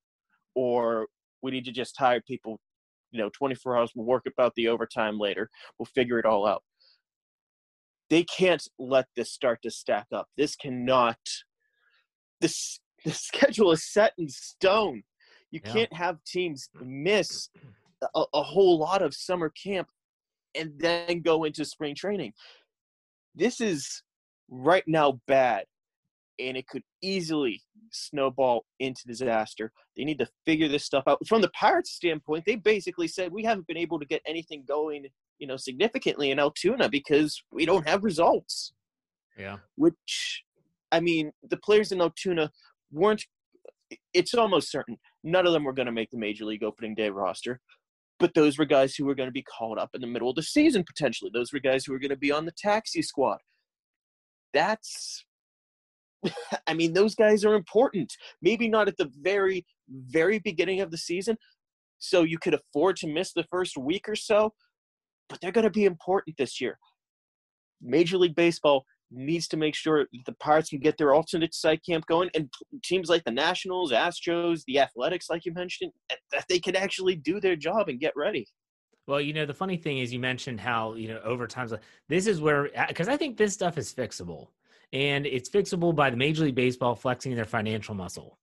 or 0.55 1.07
we 1.43 1.51
need 1.51 1.65
to 1.67 1.73
just 1.73 1.97
hire 1.97 2.21
people, 2.21 2.59
you 3.13 3.21
know, 3.21 3.31
24 3.37 3.77
hours. 3.77 3.93
We'll 3.95 4.07
work 4.07 4.27
about 4.27 4.55
the 4.57 4.69
overtime 4.69 5.19
later. 5.19 5.49
We'll 5.79 5.87
figure 5.87 6.19
it 6.19 6.27
all 6.27 6.47
out. 6.47 6.63
They 8.09 8.25
can't 8.25 8.67
let 8.79 9.07
this 9.15 9.33
start 9.33 9.61
to 9.63 9.71
stack 9.71 10.07
up. 10.13 10.27
This 10.37 10.57
cannot. 10.57 11.19
This 12.41 12.81
the 13.05 13.13
schedule 13.13 13.71
is 13.73 13.91
set 13.91 14.13
in 14.19 14.29
stone. 14.29 15.05
You 15.51 15.61
Yeah. 15.65 15.73
can't 15.73 15.93
have 15.93 16.23
teams 16.25 16.69
mm. 16.77 16.87
miss 16.87 17.49
a, 18.15 18.25
a 18.35 18.43
whole 18.43 18.79
lot 18.79 19.03
of 19.03 19.15
summer 19.15 19.51
camp 19.51 19.89
and 20.55 20.73
then 20.79 21.21
go 21.21 21.45
into 21.45 21.65
spring 21.65 21.95
training. 21.95 22.33
This 23.35 23.61
is 23.61 24.03
right 24.49 24.83
now 24.87 25.21
bad, 25.27 25.65
and 26.39 26.57
it 26.57 26.67
could 26.67 26.83
easily 27.03 27.63
snowball 27.93 28.65
into 28.81 29.07
disaster. 29.07 29.73
They 29.97 30.05
need 30.05 30.19
to 30.19 30.29
figure 30.47 30.69
this 30.69 30.85
stuff 30.85 31.05
out. 31.07 31.19
From 31.29 31.41
the 31.43 31.51
Pirates' 31.51 31.93
standpoint, 31.93 32.45
they 32.47 32.57
basically 32.57 33.07
said 33.09 33.33
we 33.33 33.45
haven't 33.45 33.67
been 33.67 33.77
able 33.77 33.99
to 34.01 34.07
get 34.07 34.23
anything 34.27 34.65
going, 34.67 35.07
you 35.39 35.47
know, 35.47 35.57
significantly 35.57 36.31
in 36.31 36.39
Altoona 36.39 36.89
because 36.89 37.41
we 37.53 37.65
don't 37.67 37.87
have 37.89 38.03
results. 38.05 38.73
yeah. 39.39 39.59
Which, 39.77 40.43
I 40.93 41.01
mean, 41.01 41.33
the 41.49 41.57
players 41.59 41.93
in 41.93 42.01
Altoona 42.01 42.51
weren't. 42.91 43.25
It's 44.15 44.35
almost 44.35 44.71
certain 44.71 44.99
none 45.23 45.47
of 45.47 45.53
them 45.53 45.65
were 45.65 45.73
going 45.73 45.87
to 45.87 45.93
make 45.93 46.11
the 46.11 46.19
major 46.19 46.45
league 46.45 46.63
opening 46.63 46.95
day 46.95 47.11
roster 47.11 47.61
but 48.21 48.35
those 48.35 48.59
were 48.59 48.67
guys 48.67 48.95
who 48.95 49.07
were 49.07 49.15
going 49.15 49.29
to 49.29 49.33
be 49.33 49.43
called 49.43 49.79
up 49.79 49.91
in 49.95 50.03
the 50.03 50.07
middle 50.07 50.29
of 50.29 50.37
the 50.37 50.43
season 50.43 50.85
potentially. 50.85 51.31
Those 51.33 51.53
were 51.53 51.59
guys 51.59 51.85
who 51.85 51.93
were 51.93 51.99
going 51.99 52.11
to 52.11 52.17
be 52.17 52.31
on 52.31 52.45
the 52.45 52.53
taxi 52.57 53.03
squad. 53.03 53.39
That's, 54.53 55.25
I 56.67 56.75
mean, 56.75 56.93
those 56.93 57.15
guys 57.15 57.45
are 57.45 57.55
important. 57.55 58.13
Maybe 58.43 58.69
not 58.69 58.89
at 58.89 58.99
the 58.99 59.11
very, 59.21 59.65
very 59.89 60.39
beginning 60.39 60.83
of 60.83 60.91
the 60.91 60.99
season, 60.99 61.39
so 61.99 62.23
you 62.23 62.39
could 62.39 62.55
afford 62.55 62.97
to 62.97 63.09
miss 63.09 63.33
the 63.33 63.47
first 63.51 63.77
week 63.77 64.09
or 64.09 64.17
so, 64.17 64.53
but 65.29 65.41
they're 65.41 65.51
going 65.51 65.65
to 65.65 65.71
be 65.71 65.87
important 65.87 66.37
this 66.37 66.61
year. 66.61 66.79
Major 67.81 68.19
League 68.19 68.35
Baseball 68.35 68.85
needs 69.11 69.49
to 69.49 69.57
make 69.57 69.75
sure 69.75 70.07
the 70.27 70.33
Pirates 70.35 70.71
can 70.71 70.81
get 70.81 70.97
their 70.99 71.15
alternate 71.15 71.55
site 71.55 71.85
camp 71.85 72.07
going, 72.07 72.31
and 72.35 72.49
teams 72.83 73.09
like 73.09 73.25
the 73.25 73.31
Nationals, 73.31 73.93
Astros, 73.93 74.63
the 74.67 74.79
Athletics, 74.79 75.29
like 75.29 75.45
you 75.45 75.53
mentioned, 75.53 75.93
that 76.33 76.45
they 76.49 76.59
can 76.59 76.77
actually 76.77 77.17
do 77.17 77.41
their 77.41 77.57
job 77.57 77.89
and 77.89 78.01
get 78.01 78.13
ready. 78.17 78.47
Well, 79.07 79.21
you 79.21 79.33
know, 79.33 79.47
the 79.47 79.55
funny 79.55 79.77
thing 79.77 79.99
is, 79.99 80.13
you 80.13 80.21
mentioned 80.21 80.61
how 80.61 80.95
you 80.95 81.09
know 81.09 81.21
overtime's. 81.25 81.75
This 82.09 82.27
is 82.27 82.41
where 82.41 82.71
because 82.89 83.09
I 83.09 83.17
think 83.17 83.37
this 83.37 83.53
stuff 83.53 83.79
is 83.79 83.93
fixable, 83.93 84.49
and 84.93 85.27
it's 85.27 85.51
fixable 85.51 85.95
by 85.95 86.11
the 86.11 86.17
Major 86.17 86.45
League 86.45 86.55
Baseball 86.55 86.95
flexing 86.95 87.35
their 87.35 87.45
financial 87.45 87.95
muscle 87.95 88.39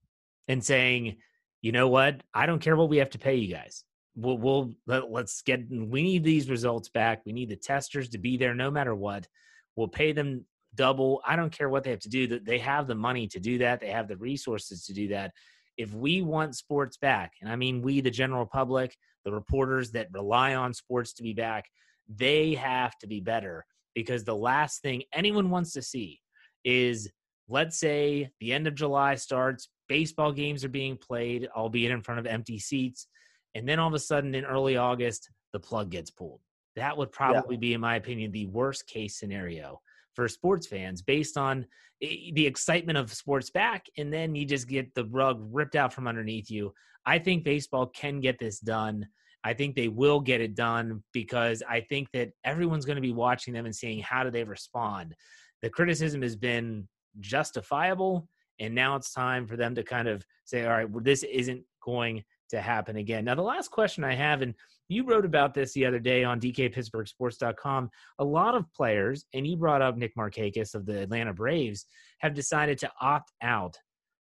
and 0.47 0.63
saying, 0.63 1.17
you 1.61 1.71
know 1.71 1.87
what, 1.87 2.21
I 2.33 2.45
don't 2.45 2.59
care 2.59 2.75
what 2.75 2.89
we 2.89 2.97
have 2.97 3.09
to 3.11 3.19
pay 3.19 3.35
you 3.35 3.53
guys. 3.53 3.83
We'll, 4.15 4.37
we'll 4.37 4.73
let, 4.87 5.11
let's 5.11 5.41
get. 5.41 5.69
We 5.69 6.01
need 6.01 6.23
these 6.23 6.49
results 6.49 6.89
back. 6.89 7.21
We 7.25 7.33
need 7.33 7.49
the 7.49 7.55
testers 7.55 8.09
to 8.09 8.17
be 8.17 8.35
there 8.35 8.55
no 8.55 8.71
matter 8.71 8.95
what. 8.95 9.27
We'll 9.75 9.87
pay 9.87 10.11
them 10.11 10.45
double. 10.77 11.21
I 11.25 11.35
don't 11.35 11.51
care 11.51 11.67
what 11.67 11.83
they 11.83 11.89
have 11.89 11.99
to 12.01 12.09
do. 12.09 12.27
That 12.27 12.45
they 12.45 12.59
have 12.59 12.87
the 12.87 12.95
money 12.95 13.27
to 13.27 13.39
do 13.39 13.57
that. 13.57 13.81
They 13.81 13.89
have 13.89 14.07
the 14.07 14.15
resources 14.17 14.85
to 14.85 14.93
do 14.93 15.09
that. 15.09 15.33
If 15.75 15.93
we 15.93 16.21
want 16.21 16.55
sports 16.55 16.97
back, 16.97 17.33
and 17.41 17.51
I 17.51 17.57
mean 17.57 17.81
we, 17.81 17.99
the 17.99 18.09
general 18.09 18.45
public, 18.45 18.95
the 19.25 19.31
reporters 19.33 19.91
that 19.91 20.07
rely 20.11 20.55
on 20.55 20.73
sports 20.73 21.13
to 21.13 21.23
be 21.23 21.33
back, 21.33 21.65
they 22.07 22.53
have 22.53 22.97
to 22.99 23.07
be 23.07 23.19
better 23.19 23.65
because 23.93 24.23
the 24.23 24.35
last 24.35 24.81
thing 24.81 25.03
anyone 25.13 25.49
wants 25.49 25.73
to 25.73 25.81
see 25.81 26.21
is 26.63 27.09
let's 27.49 27.79
say 27.79 28.29
the 28.39 28.53
end 28.53 28.67
of 28.67 28.75
July 28.75 29.15
starts, 29.15 29.69
baseball 29.87 30.31
games 30.31 30.63
are 30.63 30.69
being 30.69 30.97
played, 30.97 31.47
albeit 31.55 31.91
in 31.91 32.01
front 32.01 32.19
of 32.19 32.25
empty 32.25 32.59
seats, 32.59 33.07
and 33.55 33.67
then 33.67 33.79
all 33.79 33.87
of 33.87 33.93
a 33.93 33.99
sudden 33.99 34.35
in 34.35 34.45
early 34.45 34.77
August, 34.77 35.29
the 35.53 35.59
plug 35.59 35.89
gets 35.89 36.11
pulled. 36.11 36.41
That 36.75 36.95
would 36.95 37.11
probably 37.11 37.57
be, 37.57 37.73
in 37.73 37.81
my 37.81 37.95
opinion, 37.95 38.31
the 38.31 38.45
worst 38.45 38.85
case 38.85 39.17
scenario 39.17 39.81
for 40.17 40.27
sports 40.27 40.65
fans 40.65 41.03
based 41.03 41.37
on 41.37 41.63
the 42.01 42.47
excitement 42.47 42.97
of 42.97 43.13
sports 43.13 43.51
back, 43.51 43.85
and 43.99 44.11
then 44.11 44.33
you 44.33 44.45
just 44.45 44.67
get 44.67 44.91
the 44.95 45.05
rug 45.05 45.39
ripped 45.51 45.75
out 45.75 45.93
from 45.93 46.07
underneath 46.07 46.49
you. 46.49 46.73
I 47.05 47.19
think 47.19 47.43
baseball 47.43 47.85
can 47.85 48.19
get 48.19 48.39
this 48.39 48.59
done. 48.59 49.07
I 49.43 49.53
think 49.53 49.75
they 49.75 49.89
will 49.89 50.19
get 50.19 50.41
it 50.41 50.55
done 50.55 51.03
because 51.13 51.61
I 51.69 51.81
think 51.81 52.09
that 52.13 52.31
everyone's 52.43 52.83
going 52.83 52.95
to 52.95 53.01
be 53.01 53.13
watching 53.13 53.53
them 53.53 53.67
and 53.67 53.75
seeing 53.75 53.99
how 53.99 54.23
do 54.23 54.31
they 54.31 54.43
respond. 54.43 55.13
The 55.61 55.69
criticism 55.69 56.23
has 56.23 56.35
been 56.35 56.87
justifiable, 57.19 58.27
and 58.59 58.73
now 58.73 58.95
it's 58.95 59.13
time 59.13 59.45
for 59.45 59.55
them 59.55 59.75
to 59.75 59.83
kind 59.83 60.07
of 60.07 60.25
say, 60.45 60.65
"All 60.65 60.71
right, 60.71 60.89
well, 60.89 61.03
this 61.03 61.21
isn't 61.21 61.63
going 61.83 62.23
to 62.49 62.61
happen 62.61 62.97
again." 62.97 63.25
Now, 63.25 63.35
the 63.35 63.41
last 63.41 63.69
question 63.71 64.03
I 64.03 64.15
have, 64.15 64.41
and 64.41 64.53
you 64.87 65.03
wrote 65.03 65.25
about 65.25 65.53
this 65.53 65.73
the 65.73 65.85
other 65.85 65.99
day 65.99 66.23
on 66.23 66.39
DKPittsburghSports.com. 66.39 67.89
A 68.19 68.23
lot 68.23 68.55
of 68.55 68.71
players, 68.73 69.25
and 69.33 69.45
you 69.45 69.57
brought 69.57 69.81
up 69.81 69.97
Nick 69.97 70.15
Markakis 70.15 70.75
of 70.75 70.85
the 70.85 71.01
Atlanta 71.01 71.33
Braves, 71.33 71.85
have 72.19 72.33
decided 72.33 72.77
to 72.79 72.91
opt 73.01 73.31
out 73.41 73.77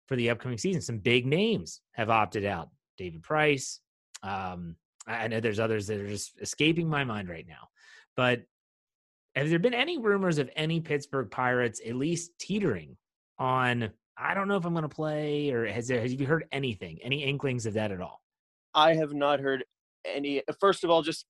for 0.06 0.16
the 0.16 0.30
upcoming 0.30 0.58
season. 0.58 0.80
Some 0.80 0.98
big 0.98 1.26
names 1.26 1.80
have 1.92 2.10
opted 2.10 2.44
out. 2.44 2.70
David 2.96 3.22
Price. 3.22 3.80
Um, 4.22 4.76
I 5.06 5.24
I 5.24 5.28
know 5.28 5.40
there's 5.40 5.60
others 5.60 5.86
that 5.86 6.00
are 6.00 6.08
just 6.08 6.40
escaping 6.40 6.88
my 6.88 7.04
mind 7.04 7.28
right 7.28 7.46
now. 7.46 7.68
But 8.16 8.42
have 9.34 9.50
there 9.50 9.58
been 9.58 9.74
any 9.74 9.98
rumors 9.98 10.38
of 10.38 10.50
any 10.56 10.80
Pittsburgh 10.80 11.30
Pirates 11.30 11.80
at 11.86 11.94
least 11.96 12.32
teetering 12.38 12.96
on? 13.38 13.90
I 14.18 14.34
don't 14.34 14.48
know 14.48 14.56
if 14.56 14.64
I'm 14.64 14.72
going 14.72 14.82
to 14.82 14.88
play, 14.88 15.50
or 15.50 15.66
has 15.66 15.88
there? 15.88 16.00
Have 16.00 16.10
you 16.10 16.26
heard 16.26 16.46
anything? 16.52 16.98
Any 17.02 17.24
inklings 17.24 17.66
of 17.66 17.74
that 17.74 17.92
at 17.92 18.00
all? 18.00 18.22
I 18.74 18.94
have 18.94 19.12
not 19.12 19.40
heard 19.40 19.64
any. 20.06 20.42
First 20.60 20.84
of 20.84 20.90
all, 20.90 21.02
just 21.02 21.26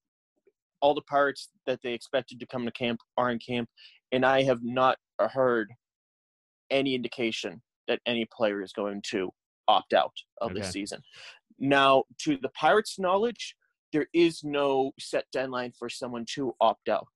all 0.81 0.93
the 0.93 1.01
Pirates 1.01 1.49
that 1.65 1.81
they 1.81 1.93
expected 1.93 2.39
to 2.39 2.45
come 2.45 2.65
to 2.65 2.71
camp 2.71 2.99
are 3.17 3.29
in 3.31 3.39
camp, 3.39 3.69
and 4.11 4.25
I 4.25 4.43
have 4.43 4.63
not 4.63 4.97
uh, 5.19 5.27
heard 5.27 5.69
any 6.69 6.95
indication 6.95 7.61
that 7.87 7.99
any 8.05 8.25
player 8.35 8.61
is 8.61 8.73
going 8.73 9.01
to 9.11 9.31
opt 9.67 9.93
out 9.93 10.13
of 10.41 10.51
Okay. 10.51 10.59
the 10.59 10.65
season. 10.65 11.01
Now, 11.59 12.03
to 12.19 12.37
the 12.37 12.49
Pirates' 12.49 12.99
knowledge, 12.99 13.55
there 13.91 14.07
is 14.13 14.43
no 14.43 14.91
set 14.99 15.25
deadline 15.31 15.73
for 15.77 15.89
someone 15.89 16.25
to 16.35 16.53
opt 16.61 16.87
out. 16.89 17.07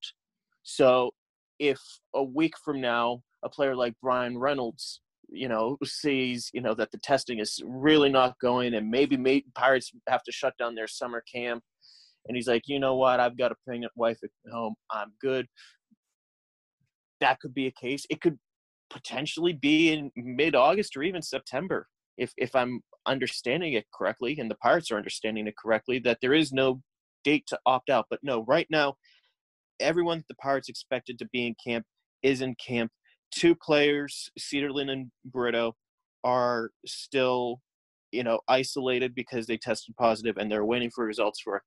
So, 0.63 1.11
if 1.59 1.79
a 2.13 2.23
week 2.23 2.53
from 2.57 2.81
now, 2.81 3.21
a 3.43 3.49
player 3.49 3.75
like 3.75 3.93
Bryan 4.01 4.37
Reynolds, 4.37 5.01
you 5.31 5.47
know, 5.47 5.77
sees, 5.83 6.49
you 6.53 6.61
know, 6.61 6.73
that 6.75 6.91
the 6.91 6.97
testing 6.97 7.39
is 7.39 7.59
really 7.65 8.09
not 8.09 8.37
going, 8.39 8.73
and 8.73 8.91
maybe 8.91 9.17
may, 9.17 9.43
Pirates 9.55 9.91
have 10.09 10.23
to 10.23 10.31
shut 10.31 10.53
down 10.59 10.75
their 10.75 10.87
summer 10.87 11.23
camp, 11.33 11.63
and 12.27 12.35
he's 12.35 12.47
like, 12.47 12.63
you 12.67 12.79
know 12.79 12.95
what, 12.95 13.19
I've 13.19 13.37
got 13.37 13.51
a 13.51 13.55
pregnant 13.65 13.93
wife 13.95 14.19
at 14.23 14.29
home, 14.51 14.75
I'm 14.91 15.13
good. 15.21 15.47
That 17.21 17.39
could 17.39 17.53
be 17.53 17.67
a 17.67 17.71
case. 17.71 18.05
It 18.09 18.19
could 18.19 18.37
potentially 18.89 19.53
be 19.53 19.93
in 19.93 20.11
mid-August 20.15 20.97
or 20.97 21.03
even 21.03 21.21
September. 21.21 21.87
if 22.17 22.33
if 22.37 22.55
I'm 22.55 22.81
understanding 23.05 23.73
it 23.73 23.85
correctly, 23.93 24.37
and 24.39 24.49
the 24.49 24.55
Pirates 24.55 24.91
are 24.91 24.97
understanding 24.97 25.47
it 25.47 25.55
correctly, 25.57 25.99
that 25.99 26.19
there 26.21 26.33
is 26.33 26.53
no 26.53 26.81
date 27.23 27.45
to 27.47 27.59
opt 27.65 27.89
out. 27.89 28.05
But 28.09 28.19
no, 28.23 28.45
right 28.45 28.67
now, 28.69 28.95
everyone 29.79 30.23
the 30.29 30.35
Pirates 30.35 30.69
expected 30.69 31.17
to 31.19 31.27
be 31.33 31.47
in 31.47 31.55
camp 31.63 31.85
is 32.21 32.41
in 32.41 32.55
camp. 32.55 32.91
Two 33.31 33.55
players, 33.55 34.29
Cederlind 34.39 34.91
and 34.91 35.11
Brito, 35.25 35.75
are 36.23 36.71
still, 36.85 37.61
you 38.11 38.23
know, 38.23 38.39
isolated 38.47 39.15
because 39.15 39.47
they 39.47 39.57
tested 39.57 39.95
positive, 39.97 40.37
and 40.37 40.51
they're 40.51 40.65
waiting 40.65 40.91
for 40.91 41.05
results 41.05 41.41
for 41.41 41.63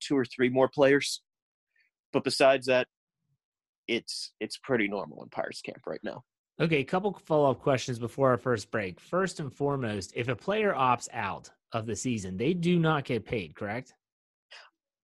two 0.00 0.16
or 0.16 0.24
three 0.24 0.48
more 0.48 0.68
players. 0.68 1.22
But 2.12 2.24
besides 2.24 2.66
that, 2.66 2.86
it's 3.86 4.32
it's 4.40 4.58
pretty 4.58 4.88
normal 4.88 5.22
in 5.22 5.28
Pirates 5.30 5.60
camp 5.60 5.80
right 5.86 6.00
now. 6.02 6.22
Okay, 6.60 6.78
a 6.78 6.84
couple 6.84 7.18
follow 7.24 7.50
up 7.50 7.60
questions 7.60 7.98
before 7.98 8.30
our 8.30 8.36
first 8.36 8.70
break. 8.70 9.00
First 9.00 9.40
and 9.40 9.52
foremost, 9.52 10.12
if 10.16 10.28
a 10.28 10.36
player 10.36 10.74
opts 10.74 11.08
out 11.12 11.50
of 11.72 11.86
the 11.86 11.94
season, 11.94 12.36
they 12.36 12.52
do 12.52 12.78
not 12.78 13.04
get 13.04 13.24
paid, 13.24 13.54
correct? 13.54 13.94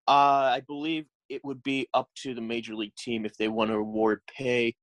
Uh, 0.08 0.50
I 0.56 0.62
believe 0.66 1.06
it 1.28 1.44
would 1.44 1.62
be 1.62 1.88
up 1.94 2.08
to 2.22 2.34
the 2.34 2.40
major 2.40 2.74
league 2.74 2.94
team 2.96 3.24
if 3.24 3.36
they 3.36 3.48
want 3.48 3.70
to 3.70 3.76
award 3.76 4.20
pay 4.36 4.74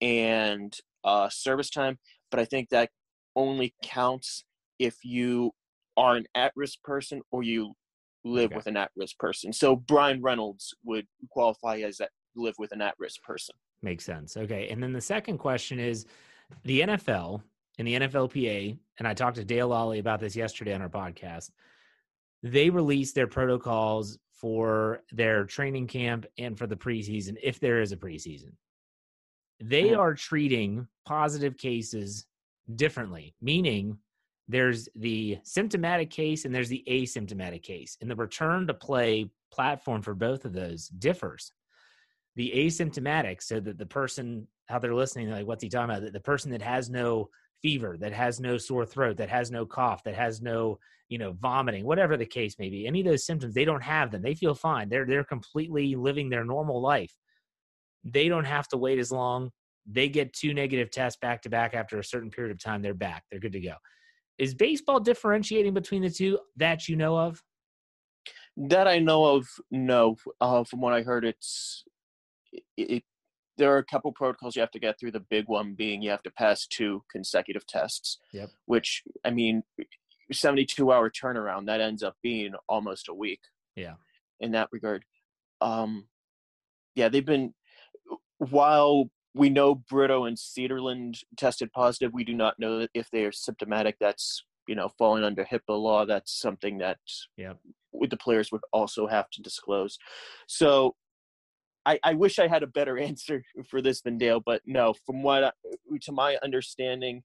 and 0.00 0.76
uh, 1.04 1.28
service 1.28 1.70
time, 1.70 1.98
but 2.30 2.40
I 2.40 2.44
think 2.44 2.68
that 2.70 2.90
only 3.36 3.74
counts 3.82 4.44
if 4.78 4.96
you 5.04 5.52
are 5.96 6.16
an 6.16 6.26
at 6.34 6.52
risk 6.54 6.82
person 6.82 7.20
or 7.30 7.42
you 7.42 7.74
live 8.24 8.46
okay. 8.46 8.56
with 8.56 8.66
an 8.66 8.76
at 8.76 8.90
risk 8.96 9.18
person. 9.18 9.52
So 9.52 9.76
Bryan 9.76 10.22
Reynolds 10.22 10.74
would 10.84 11.06
qualify 11.30 11.78
as 11.78 11.98
that 11.98 12.10
live 12.36 12.54
with 12.58 12.72
an 12.72 12.80
at 12.80 12.94
risk 12.98 13.22
person. 13.22 13.54
Makes 13.82 14.04
sense. 14.04 14.36
Okay. 14.36 14.68
And 14.68 14.82
then 14.82 14.92
the 14.92 15.00
second 15.00 15.38
question 15.38 15.78
is 15.78 16.06
the 16.64 16.80
NFL 16.80 17.42
and 17.78 17.86
the 17.86 17.94
NFLPA, 17.94 18.76
and 18.98 19.08
I 19.08 19.14
talked 19.14 19.36
to 19.36 19.44
Dale 19.44 19.68
Lolley 19.68 20.00
about 20.00 20.20
this 20.20 20.34
yesterday 20.34 20.74
on 20.74 20.82
our 20.82 20.88
podcast. 20.88 21.50
They 22.42 22.70
released 22.70 23.14
their 23.14 23.26
protocols 23.26 24.18
for 24.32 25.02
their 25.10 25.44
training 25.44 25.88
camp 25.88 26.26
and 26.38 26.56
for 26.56 26.66
the 26.66 26.76
preseason, 26.76 27.36
if 27.42 27.58
there 27.58 27.80
is 27.80 27.92
a 27.92 27.96
preseason. 27.96 28.52
They 29.60 29.92
are 29.94 30.14
treating 30.14 30.86
positive 31.04 31.56
cases 31.56 32.26
differently, 32.76 33.34
meaning 33.40 33.98
there's 34.46 34.88
the 34.94 35.38
symptomatic 35.42 36.10
case 36.10 36.44
and 36.44 36.54
there's 36.54 36.68
the 36.68 36.84
asymptomatic 36.88 37.62
case. 37.62 37.96
And 38.00 38.10
the 38.10 38.16
return 38.16 38.66
to 38.66 38.74
play 38.74 39.30
platform 39.52 40.02
for 40.02 40.14
both 40.14 40.44
of 40.44 40.52
those 40.52 40.88
differs. 40.88 41.52
The 42.36 42.52
asymptomatic 42.54 43.42
so 43.42 43.60
that 43.60 43.78
the 43.78 43.86
person 43.86 44.46
how 44.68 44.78
they're 44.78 44.94
listening 44.94 45.26
they're 45.26 45.36
like 45.36 45.46
what's 45.46 45.62
he 45.62 45.68
talking 45.68 45.96
about? 45.96 46.12
The 46.12 46.20
person 46.20 46.50
that 46.52 46.62
has 46.62 46.88
no 46.88 47.30
fever 47.62 47.96
that 47.98 48.12
has 48.12 48.38
no 48.38 48.56
sore 48.56 48.86
throat 48.86 49.16
that 49.16 49.28
has 49.28 49.50
no 49.50 49.66
cough 49.66 50.04
that 50.04 50.14
has 50.14 50.40
no 50.40 50.78
you 51.08 51.18
know 51.18 51.32
vomiting 51.32 51.84
whatever 51.84 52.16
the 52.16 52.24
case 52.24 52.56
may 52.56 52.70
be 52.70 52.86
any 52.86 53.00
of 53.00 53.06
those 53.06 53.26
symptoms 53.26 53.54
they 53.54 53.64
don't 53.64 53.82
have 53.82 54.10
them. 54.10 54.22
They 54.22 54.34
feel 54.34 54.54
fine. 54.54 54.88
They're 54.88 55.06
they're 55.06 55.24
completely 55.24 55.96
living 55.96 56.30
their 56.30 56.44
normal 56.44 56.80
life 56.80 57.12
they 58.04 58.28
don't 58.28 58.44
have 58.44 58.68
to 58.68 58.76
wait 58.76 58.98
as 58.98 59.10
long 59.12 59.50
they 59.90 60.08
get 60.08 60.32
two 60.32 60.52
negative 60.52 60.90
tests 60.90 61.18
back 61.20 61.40
to 61.42 61.48
back 61.48 61.74
after 61.74 61.98
a 61.98 62.04
certain 62.04 62.30
period 62.30 62.52
of 62.52 62.62
time 62.62 62.82
they're 62.82 62.94
back 62.94 63.24
they're 63.30 63.40
good 63.40 63.52
to 63.52 63.60
go 63.60 63.74
is 64.38 64.54
baseball 64.54 65.00
differentiating 65.00 65.74
between 65.74 66.02
the 66.02 66.10
two 66.10 66.38
that 66.56 66.88
you 66.88 66.96
know 66.96 67.18
of 67.18 67.42
that 68.56 68.86
i 68.86 68.98
know 68.98 69.24
of 69.24 69.46
no 69.70 70.16
uh, 70.40 70.62
from 70.64 70.80
what 70.80 70.92
i 70.92 71.02
heard 71.02 71.24
it's 71.24 71.84
it, 72.76 73.02
there 73.58 73.74
are 73.74 73.78
a 73.78 73.84
couple 73.84 74.12
protocols 74.12 74.56
you 74.56 74.60
have 74.60 74.70
to 74.70 74.78
get 74.78 74.98
through. 74.98 75.10
The 75.10 75.20
big 75.20 75.44
one 75.48 75.74
being 75.74 76.00
you 76.00 76.10
have 76.10 76.22
to 76.22 76.30
pass 76.30 76.66
two 76.66 77.02
consecutive 77.10 77.66
tests. 77.66 78.18
Yep. 78.32 78.50
Which 78.66 79.02
I 79.24 79.30
mean, 79.30 79.62
seventy-two 80.32 80.90
hour 80.90 81.10
turnaround 81.10 81.66
that 81.66 81.80
ends 81.80 82.02
up 82.02 82.14
being 82.22 82.54
almost 82.68 83.08
a 83.08 83.14
week. 83.14 83.40
Yeah. 83.76 83.94
In 84.40 84.52
that 84.52 84.68
regard, 84.70 85.04
um, 85.60 86.06
yeah, 86.94 87.08
they've 87.08 87.26
been 87.26 87.52
while 88.38 89.10
we 89.34 89.50
know 89.50 89.74
Brito 89.74 90.24
and 90.24 90.36
Cederlind 90.36 91.18
tested 91.36 91.72
positive. 91.72 92.12
We 92.12 92.24
do 92.24 92.34
not 92.34 92.58
know 92.58 92.86
if 92.94 93.10
they 93.10 93.24
are 93.24 93.32
symptomatic. 93.32 93.96
That's 94.00 94.42
you 94.66 94.74
know 94.74 94.90
falling 94.98 95.24
under 95.24 95.44
HIPAA 95.44 95.80
law. 95.80 96.04
That's 96.04 96.38
something 96.38 96.78
that 96.78 96.98
yeah. 97.36 97.54
the 97.92 98.16
players 98.16 98.50
would 98.52 98.62
also 98.72 99.06
have 99.06 99.30
to 99.30 99.42
disclose. 99.42 99.98
So 100.46 100.96
I, 101.86 101.98
I 102.02 102.14
wish 102.14 102.38
I 102.38 102.48
had 102.48 102.62
a 102.62 102.66
better 102.66 102.98
answer 103.10 103.42
for 103.68 103.80
this 103.80 104.00
than 104.00 104.18
Dale, 104.18 104.42
but 104.44 104.62
no, 104.66 104.94
from 105.06 105.22
what 105.22 105.44
I, 105.44 105.52
to 106.02 106.12
my 106.12 106.36
understanding, 106.42 107.22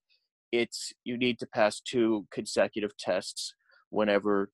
it's 0.51 0.93
you 1.03 1.17
need 1.17 1.39
to 1.39 1.47
pass 1.47 1.81
two 1.81 2.27
consecutive 2.31 2.95
tests 2.97 3.55
whenever 3.89 4.51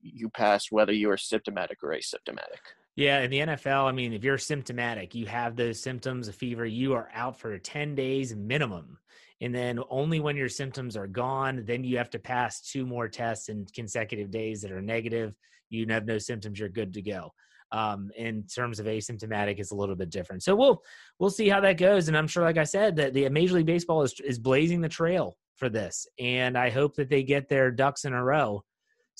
you 0.00 0.28
pass, 0.28 0.66
whether 0.70 0.92
you 0.92 1.10
are 1.10 1.16
symptomatic 1.16 1.78
or 1.82 1.90
asymptomatic. 1.90 2.62
Yeah, 3.00 3.20
in 3.20 3.30
the 3.30 3.38
NFL, 3.38 3.88
I 3.88 3.92
mean, 3.92 4.12
if 4.12 4.22
you're 4.22 4.36
symptomatic, 4.36 5.14
you 5.14 5.24
have 5.24 5.56
those 5.56 5.80
symptoms 5.80 6.28
of 6.28 6.34
fever, 6.34 6.66
you 6.66 6.92
are 6.92 7.08
out 7.14 7.40
for 7.40 7.56
10 7.56 7.94
days 7.94 8.36
minimum. 8.36 8.98
And 9.40 9.54
then 9.54 9.80
only 9.88 10.20
when 10.20 10.36
your 10.36 10.50
symptoms 10.50 10.98
are 10.98 11.06
gone, 11.06 11.64
then 11.66 11.82
you 11.82 11.96
have 11.96 12.10
to 12.10 12.18
pass 12.18 12.60
two 12.60 12.84
more 12.84 13.08
tests 13.08 13.48
in 13.48 13.64
consecutive 13.74 14.30
days 14.30 14.60
that 14.60 14.70
are 14.70 14.82
negative. 14.82 15.34
You 15.70 15.86
have 15.88 16.04
no 16.04 16.18
symptoms, 16.18 16.58
you're 16.58 16.68
good 16.68 16.92
to 16.92 17.00
go 17.00 17.32
um, 17.72 18.10
in 18.18 18.44
terms 18.44 18.80
of 18.80 18.84
asymptomatic 18.84 19.58
it's 19.58 19.70
a 19.70 19.76
little 19.76 19.96
bit 19.96 20.10
different. 20.10 20.42
So 20.42 20.54
we'll 20.54 20.82
we'll 21.18 21.30
see 21.30 21.48
how 21.48 21.60
that 21.60 21.78
goes, 21.78 22.08
and 22.08 22.16
I'm 22.18 22.28
sure, 22.28 22.44
like 22.44 22.58
I 22.58 22.64
said, 22.64 22.96
that 22.96 23.14
the 23.14 23.26
Major 23.30 23.54
League 23.54 23.66
Baseball 23.66 24.02
is 24.02 24.12
is 24.22 24.38
blazing 24.38 24.82
the 24.82 24.90
trail 24.90 25.38
for 25.56 25.70
this, 25.70 26.06
and 26.18 26.58
I 26.58 26.68
hope 26.68 26.96
that 26.96 27.08
they 27.08 27.22
get 27.22 27.48
their 27.48 27.70
ducks 27.70 28.04
in 28.04 28.12
a 28.12 28.22
row 28.22 28.62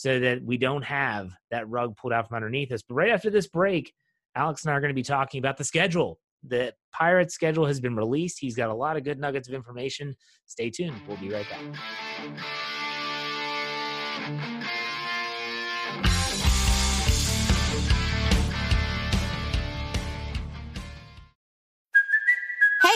so 0.01 0.19
that 0.19 0.43
we 0.43 0.57
don't 0.57 0.83
have 0.83 1.31
that 1.51 1.69
rug 1.69 1.95
pulled 1.95 2.15
out 2.15 2.27
from 2.27 2.37
underneath 2.37 2.73
us. 2.73 2.81
But 2.81 2.95
right 2.95 3.11
after 3.11 3.29
this 3.29 3.47
break, 3.47 3.93
Alex 4.35 4.65
and 4.65 4.73
I 4.73 4.75
are 4.75 4.81
going 4.81 4.89
to 4.89 4.95
be 4.95 5.03
talking 5.03 5.41
about 5.41 5.59
the 5.59 5.65
schedule. 5.65 6.19
The 6.43 6.73
Pirates 6.91 7.35
schedule 7.35 7.67
has 7.67 7.81
been 7.81 7.95
released. 7.95 8.39
He's 8.41 8.57
got 8.57 8.71
a 8.71 8.75
lot 8.75 8.97
of 8.97 9.05
good 9.05 9.19
nuggets 9.19 9.47
of 9.47 9.53
information. 9.53 10.15
Stay 10.47 10.71
tuned. 10.71 10.97
We'll 11.07 11.19
be 11.19 11.29
right 11.29 11.47
back. 14.31 14.60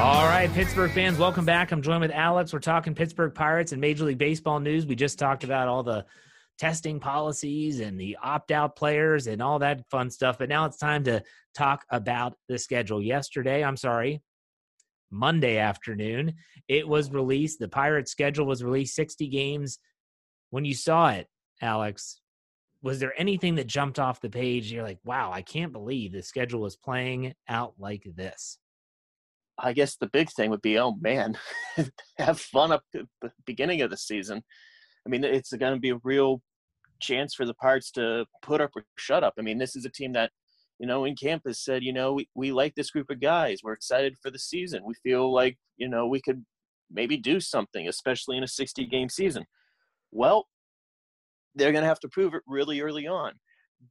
All 0.00 0.24
right, 0.24 0.50
Pittsburgh 0.54 0.90
fans, 0.92 1.18
welcome 1.18 1.44
back. 1.44 1.72
I'm 1.72 1.82
joined 1.82 2.00
with 2.00 2.10
Alex. 2.10 2.54
We're 2.54 2.58
talking 2.58 2.94
Pittsburgh 2.94 3.34
Pirates 3.34 3.72
and 3.72 3.80
Major 3.82 4.04
League 4.06 4.16
Baseball 4.16 4.58
news. 4.58 4.86
We 4.86 4.94
just 4.94 5.18
talked 5.18 5.44
about 5.44 5.68
all 5.68 5.82
the 5.82 6.06
testing 6.60 7.00
policies 7.00 7.80
and 7.80 7.98
the 7.98 8.18
opt 8.22 8.52
out 8.52 8.76
players 8.76 9.26
and 9.26 9.40
all 9.40 9.58
that 9.58 9.82
fun 9.90 10.10
stuff. 10.10 10.36
But 10.38 10.50
now 10.50 10.66
it's 10.66 10.76
time 10.76 11.02
to 11.04 11.22
talk 11.54 11.86
about 11.90 12.34
the 12.48 12.58
schedule. 12.58 13.02
Yesterday, 13.02 13.64
I'm 13.64 13.78
sorry, 13.78 14.20
Monday 15.10 15.56
afternoon, 15.56 16.34
it 16.68 16.86
was 16.86 17.10
released. 17.10 17.58
The 17.58 17.68
Pirates 17.68 18.12
schedule 18.12 18.44
was 18.44 18.62
released 18.62 18.94
60 18.94 19.26
games. 19.28 19.78
When 20.50 20.66
you 20.66 20.74
saw 20.74 21.08
it, 21.08 21.28
Alex, 21.62 22.20
was 22.82 23.00
there 23.00 23.14
anything 23.16 23.54
that 23.54 23.66
jumped 23.66 23.98
off 23.98 24.20
the 24.20 24.28
page? 24.28 24.70
You're 24.70 24.84
like, 24.84 25.00
wow, 25.02 25.32
I 25.32 25.40
can't 25.40 25.72
believe 25.72 26.12
the 26.12 26.22
schedule 26.22 26.66
is 26.66 26.76
playing 26.76 27.32
out 27.48 27.72
like 27.78 28.06
this. 28.14 28.58
I 29.58 29.72
guess 29.72 29.96
the 29.96 30.08
big 30.08 30.30
thing 30.30 30.50
would 30.50 30.62
be, 30.62 30.78
oh 30.78 30.96
man, 31.00 31.38
have 32.18 32.38
fun 32.38 32.70
up 32.70 32.82
at 32.94 33.06
the 33.22 33.30
beginning 33.46 33.80
of 33.80 33.90
the 33.90 33.96
season. 33.96 34.42
I 35.06 35.08
mean, 35.08 35.24
it's 35.24 35.52
going 35.52 35.74
to 35.74 35.80
be 35.80 35.90
a 35.90 36.00
real 36.04 36.42
chance 37.00 37.34
for 37.34 37.44
the 37.44 37.54
Pirates 37.54 37.90
to 37.92 38.26
put 38.42 38.60
up 38.60 38.70
or 38.76 38.84
shut 38.96 39.24
up. 39.24 39.34
I 39.38 39.42
mean, 39.42 39.58
this 39.58 39.76
is 39.76 39.84
a 39.84 39.90
team 39.90 40.12
that, 40.12 40.30
you 40.78 40.86
know, 40.86 41.04
in 41.04 41.16
camp 41.16 41.42
has 41.46 41.62
said, 41.62 41.82
you 41.82 41.92
know, 41.92 42.12
we, 42.12 42.28
we 42.34 42.52
like 42.52 42.74
this 42.74 42.90
group 42.90 43.10
of 43.10 43.20
guys. 43.20 43.60
We're 43.62 43.72
excited 43.72 44.16
for 44.22 44.30
the 44.30 44.38
season. 44.38 44.82
We 44.84 44.94
feel 45.02 45.32
like, 45.32 45.58
you 45.76 45.88
know, 45.88 46.06
we 46.06 46.20
could 46.20 46.44
maybe 46.90 47.16
do 47.16 47.40
something, 47.40 47.88
especially 47.88 48.36
in 48.36 48.44
a 48.44 48.48
60 48.48 48.86
game 48.86 49.08
season. 49.08 49.44
Well, 50.10 50.46
they're 51.54 51.72
going 51.72 51.82
to 51.82 51.88
have 51.88 52.00
to 52.00 52.08
prove 52.08 52.34
it 52.34 52.42
really 52.46 52.80
early 52.80 53.06
on. 53.06 53.32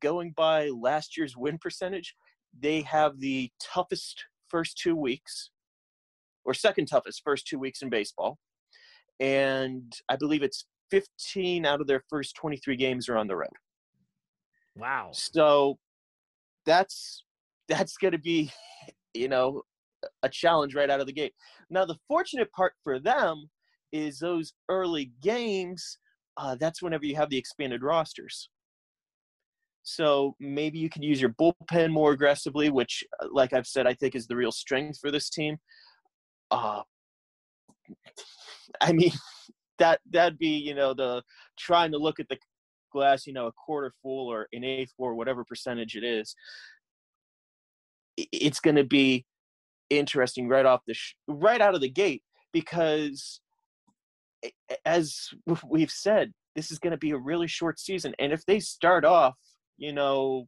Going 0.01 0.33
by 0.35 0.69
last 0.69 1.17
year's 1.17 1.35
win 1.35 1.57
percentage, 1.57 2.15
they 2.57 2.81
have 2.81 3.19
the 3.19 3.51
toughest 3.61 4.25
first 4.47 4.77
two 4.77 4.95
weeks, 4.95 5.51
or 6.45 6.53
second 6.53 6.87
toughest 6.87 7.21
first 7.23 7.47
two 7.47 7.59
weeks 7.59 7.81
in 7.81 7.89
baseball. 7.89 8.37
And 9.19 9.93
I 10.07 10.15
believe 10.15 10.43
it's 10.43 10.65
15 10.91 11.65
out 11.65 11.81
of 11.81 11.87
their 11.87 12.03
first 12.09 12.35
23 12.35 12.75
games 12.75 13.09
are 13.09 13.17
on 13.17 13.27
the 13.27 13.35
road. 13.35 13.49
Wow. 14.75 15.09
So 15.13 15.77
that's 16.65 17.23
that's 17.67 17.97
going 17.97 18.13
to 18.13 18.19
be, 18.19 18.51
you 19.13 19.27
know, 19.27 19.61
a 20.23 20.29
challenge 20.29 20.75
right 20.75 20.89
out 20.89 20.99
of 20.99 21.07
the 21.07 21.13
gate. 21.13 21.33
Now 21.69 21.85
the 21.85 21.97
fortunate 22.07 22.51
part 22.51 22.73
for 22.83 22.99
them 22.99 23.49
is 23.91 24.19
those 24.19 24.53
early 24.69 25.11
games. 25.21 25.97
Uh, 26.37 26.55
that's 26.55 26.81
whenever 26.81 27.05
you 27.05 27.15
have 27.15 27.29
the 27.29 27.37
expanded 27.37 27.83
rosters. 27.83 28.49
So 29.83 30.35
maybe 30.39 30.77
you 30.77 30.89
can 30.89 31.01
use 31.01 31.19
your 31.19 31.31
bullpen 31.31 31.91
more 31.91 32.11
aggressively, 32.11 32.69
which, 32.69 33.03
uh, 33.21 33.27
like 33.31 33.53
I've 33.53 33.67
said, 33.67 33.87
I 33.87 33.93
think 33.93 34.15
is 34.15 34.27
the 34.27 34.35
real 34.35 34.51
strength 34.51 34.99
for 34.99 35.09
this 35.09 35.29
team. 35.29 35.57
Uh, 36.51 36.81
I 38.81 38.91
mean, 38.91 39.11
that 39.79 39.99
that'd 40.09 40.37
be 40.37 40.49
you 40.49 40.75
know 40.75 40.93
the 40.93 41.23
trying 41.57 41.91
to 41.91 41.97
look 41.97 42.19
at 42.19 42.29
the 42.29 42.37
glass, 42.91 43.27
you 43.27 43.33
know, 43.33 43.47
a 43.47 43.51
quarter 43.51 43.93
full 44.01 44.27
or 44.27 44.47
an 44.53 44.63
eighth 44.63 44.93
or 44.97 45.15
whatever 45.15 45.43
percentage 45.43 45.95
it 45.95 46.03
is. 46.03 46.35
It's 48.17 48.59
going 48.59 48.75
to 48.75 48.83
be 48.83 49.25
interesting 49.89 50.47
right 50.47 50.65
off 50.65 50.81
the 50.87 50.93
sh- 50.93 51.15
right 51.27 51.61
out 51.61 51.75
of 51.75 51.81
the 51.81 51.89
gate 51.89 52.23
because, 52.51 53.41
as 54.85 55.29
we've 55.67 55.91
said, 55.91 56.33
this 56.55 56.71
is 56.71 56.79
going 56.79 56.91
to 56.91 56.97
be 56.97 57.11
a 57.11 57.17
really 57.17 57.47
short 57.47 57.79
season, 57.79 58.13
and 58.19 58.33
if 58.33 58.45
they 58.45 58.59
start 58.59 59.05
off 59.05 59.35
you 59.79 59.93
know, 59.93 60.47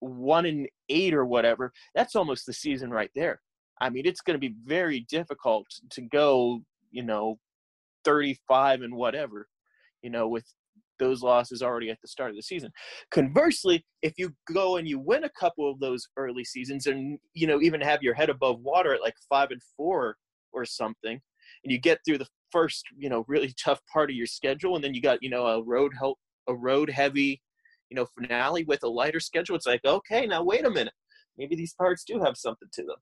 one 0.00 0.44
in 0.44 0.66
eight 0.88 1.14
or 1.14 1.24
whatever, 1.24 1.72
that's 1.94 2.16
almost 2.16 2.44
the 2.44 2.52
season 2.52 2.90
right 2.90 3.10
there. 3.14 3.40
I 3.80 3.88
mean, 3.88 4.04
it's 4.04 4.20
going 4.20 4.34
to 4.34 4.40
be 4.40 4.54
very 4.64 5.06
difficult 5.08 5.66
to 5.90 6.02
go, 6.02 6.62
you 6.90 7.02
know, 7.02 7.38
35 8.04 8.82
and 8.82 8.94
whatever, 8.94 9.48
you 10.02 10.10
know, 10.10 10.28
with 10.28 10.44
those 10.98 11.22
losses 11.22 11.62
already 11.62 11.90
at 11.90 11.98
the 12.00 12.08
start 12.08 12.30
of 12.30 12.36
the 12.36 12.42
season. 12.42 12.70
Conversely, 13.10 13.84
if 14.02 14.12
you 14.18 14.32
go 14.52 14.76
and 14.76 14.86
you 14.86 14.98
win 14.98 15.24
a 15.24 15.30
couple 15.30 15.70
of 15.70 15.80
those 15.80 16.06
early 16.16 16.44
seasons 16.44 16.86
and, 16.86 17.18
you 17.34 17.46
know, 17.46 17.60
even 17.60 17.80
have 17.80 18.02
your 18.02 18.14
head 18.14 18.30
above 18.30 18.60
water 18.60 18.94
at 18.94 19.00
like 19.00 19.14
five 19.28 19.50
and 19.50 19.62
four 19.76 20.16
or 20.52 20.64
something, 20.64 21.20
and 21.64 21.72
you 21.72 21.78
get 21.78 21.98
through 22.04 22.18
the 22.18 22.28
first, 22.50 22.84
you 22.96 23.08
know, 23.08 23.24
really 23.26 23.52
tough 23.62 23.80
part 23.92 24.10
of 24.10 24.16
your 24.16 24.26
schedule, 24.26 24.76
and 24.76 24.84
then 24.84 24.94
you 24.94 25.02
got, 25.02 25.18
you 25.22 25.30
know, 25.30 25.46
a 25.46 25.62
road 25.62 25.92
help, 25.98 26.18
a 26.48 26.54
road 26.54 26.90
heavy 26.90 27.40
you 27.92 27.96
know 27.96 28.06
finale 28.18 28.64
with 28.64 28.82
a 28.84 28.88
lighter 28.88 29.20
schedule 29.20 29.54
it's 29.54 29.66
like 29.66 29.84
okay 29.84 30.26
now 30.26 30.42
wait 30.42 30.64
a 30.64 30.70
minute. 30.70 30.94
Maybe 31.36 31.56
these 31.56 31.74
parts 31.74 32.04
do 32.04 32.20
have 32.20 32.36
something 32.36 32.68
to 32.72 32.82
them. 32.82 32.96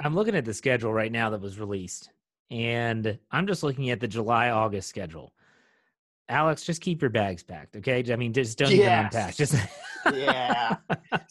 I'm 0.00 0.14
looking 0.14 0.34
at 0.34 0.44
the 0.44 0.54
schedule 0.54 0.92
right 0.92 1.12
now 1.12 1.30
that 1.30 1.40
was 1.40 1.58
released 1.58 2.10
and 2.50 3.18
i'm 3.30 3.46
just 3.46 3.62
looking 3.62 3.90
at 3.90 4.00
the 4.00 4.08
july 4.08 4.50
august 4.50 4.88
schedule 4.88 5.32
alex 6.28 6.64
just 6.64 6.80
keep 6.80 7.00
your 7.00 7.10
bags 7.10 7.42
packed 7.42 7.76
okay 7.76 8.04
i 8.12 8.16
mean 8.16 8.32
just 8.32 8.58
don't 8.58 8.70
yes. 8.70 8.80
even 8.80 8.92
unpack 8.92 9.36
just 9.36 9.54
yeah 10.14 10.76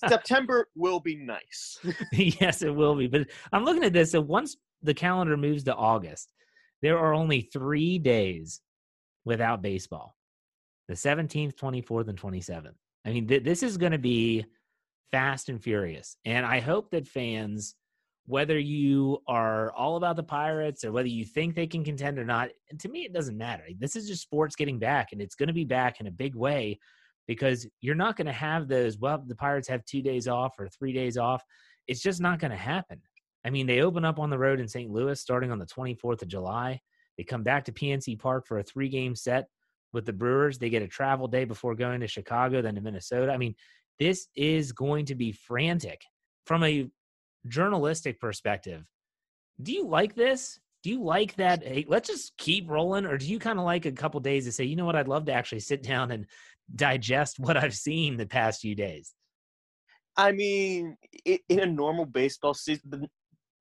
september 0.07 0.67
will 0.75 0.99
be 0.99 1.15
nice 1.15 1.79
yes 2.13 2.61
it 2.61 2.73
will 2.73 2.95
be 2.95 3.07
but 3.07 3.27
i'm 3.53 3.63
looking 3.63 3.83
at 3.83 3.93
this 3.93 4.13
and 4.13 4.27
once 4.27 4.57
the 4.83 4.93
calendar 4.93 5.37
moves 5.37 5.63
to 5.63 5.73
august 5.75 6.33
there 6.81 6.97
are 6.97 7.13
only 7.13 7.41
three 7.41 7.97
days 7.97 8.61
without 9.23 9.61
baseball 9.61 10.15
the 10.87 10.93
17th, 10.93 11.55
24th, 11.55 12.07
and 12.09 12.19
27th. 12.19 12.75
I 13.05 13.11
mean, 13.11 13.27
th- 13.27 13.43
this 13.43 13.63
is 13.63 13.77
going 13.77 13.91
to 13.91 13.97
be 13.97 14.45
fast 15.11 15.49
and 15.49 15.61
furious. 15.61 16.17
And 16.25 16.45
I 16.45 16.59
hope 16.59 16.91
that 16.91 17.07
fans, 17.07 17.75
whether 18.27 18.57
you 18.57 19.19
are 19.27 19.71
all 19.73 19.97
about 19.97 20.15
the 20.15 20.23
Pirates 20.23 20.83
or 20.83 20.91
whether 20.91 21.07
you 21.07 21.25
think 21.25 21.55
they 21.55 21.67
can 21.67 21.83
contend 21.83 22.17
or 22.17 22.25
not, 22.25 22.49
to 22.79 22.89
me, 22.89 23.05
it 23.05 23.13
doesn't 23.13 23.37
matter. 23.37 23.63
This 23.77 23.95
is 23.95 24.07
just 24.07 24.23
sports 24.23 24.55
getting 24.55 24.79
back, 24.79 25.09
and 25.11 25.21
it's 25.21 25.35
going 25.35 25.47
to 25.47 25.53
be 25.53 25.65
back 25.65 25.99
in 25.99 26.07
a 26.07 26.11
big 26.11 26.35
way 26.35 26.79
because 27.27 27.67
you're 27.81 27.95
not 27.95 28.17
going 28.17 28.27
to 28.27 28.33
have 28.33 28.67
those, 28.67 28.97
well, 28.97 29.23
the 29.25 29.35
Pirates 29.35 29.67
have 29.67 29.85
two 29.85 30.01
days 30.01 30.27
off 30.27 30.59
or 30.59 30.67
three 30.69 30.93
days 30.93 31.17
off. 31.17 31.43
It's 31.87 32.01
just 32.01 32.21
not 32.21 32.39
going 32.39 32.51
to 32.51 32.57
happen. 32.57 33.01
I 33.45 33.51
mean, 33.51 33.67
they 33.67 33.81
open 33.81 34.05
up 34.05 34.19
on 34.19 34.31
the 34.31 34.39
road 34.39 34.59
in 34.59 34.67
St. 34.67 34.89
Louis 34.89 35.19
starting 35.19 35.51
on 35.51 35.59
the 35.59 35.67
24th 35.67 36.23
of 36.23 36.27
July. 36.27 36.81
They 37.17 37.23
come 37.23 37.43
back 37.43 37.65
to 37.65 37.71
PNC 37.71 38.19
Park 38.19 38.47
for 38.47 38.57
a 38.57 38.63
three 38.63 38.89
game 38.89 39.15
set 39.15 39.47
with 39.93 40.05
the 40.05 40.13
Brewers. 40.13 40.57
They 40.57 40.69
get 40.69 40.81
a 40.81 40.87
travel 40.87 41.27
day 41.27 41.45
before 41.45 41.75
going 41.75 42.01
to 42.01 42.07
Chicago, 42.07 42.61
then 42.61 42.75
to 42.75 42.81
Minnesota. 42.81 43.31
I 43.31 43.37
mean, 43.37 43.55
this 43.99 44.27
is 44.35 44.71
going 44.71 45.05
to 45.05 45.15
be 45.15 45.31
frantic 45.31 46.01
from 46.45 46.63
a 46.63 46.89
journalistic 47.47 48.19
perspective. 48.19 48.83
Do 49.61 49.71
you 49.71 49.87
like 49.87 50.15
this? 50.15 50.59
Do 50.83 50.89
you 50.89 51.03
like 51.03 51.35
that? 51.37 51.63
Hey, 51.63 51.85
let's 51.87 52.09
just 52.09 52.37
keep 52.37 52.69
rolling, 52.69 53.05
or 53.05 53.17
do 53.17 53.25
you 53.25 53.39
kind 53.39 53.57
of 53.57 53.65
like 53.65 53.85
a 53.85 53.91
couple 53.91 54.19
days 54.19 54.45
to 54.45 54.51
say, 54.51 54.65
you 54.65 54.75
know 54.75 54.85
what, 54.85 54.95
I'd 54.95 55.07
love 55.07 55.25
to 55.25 55.33
actually 55.33 55.61
sit 55.61 55.81
down 55.81 56.11
and 56.11 56.27
digest 56.75 57.39
what 57.39 57.57
I've 57.57 57.75
seen 57.75 58.17
the 58.17 58.27
past 58.27 58.61
few 58.61 58.75
days? 58.75 59.13
I 60.17 60.31
mean, 60.31 60.95
in 61.25 61.59
a 61.59 61.65
normal 61.65 62.05
baseball 62.05 62.53
season, 62.53 62.89
the 62.89 63.09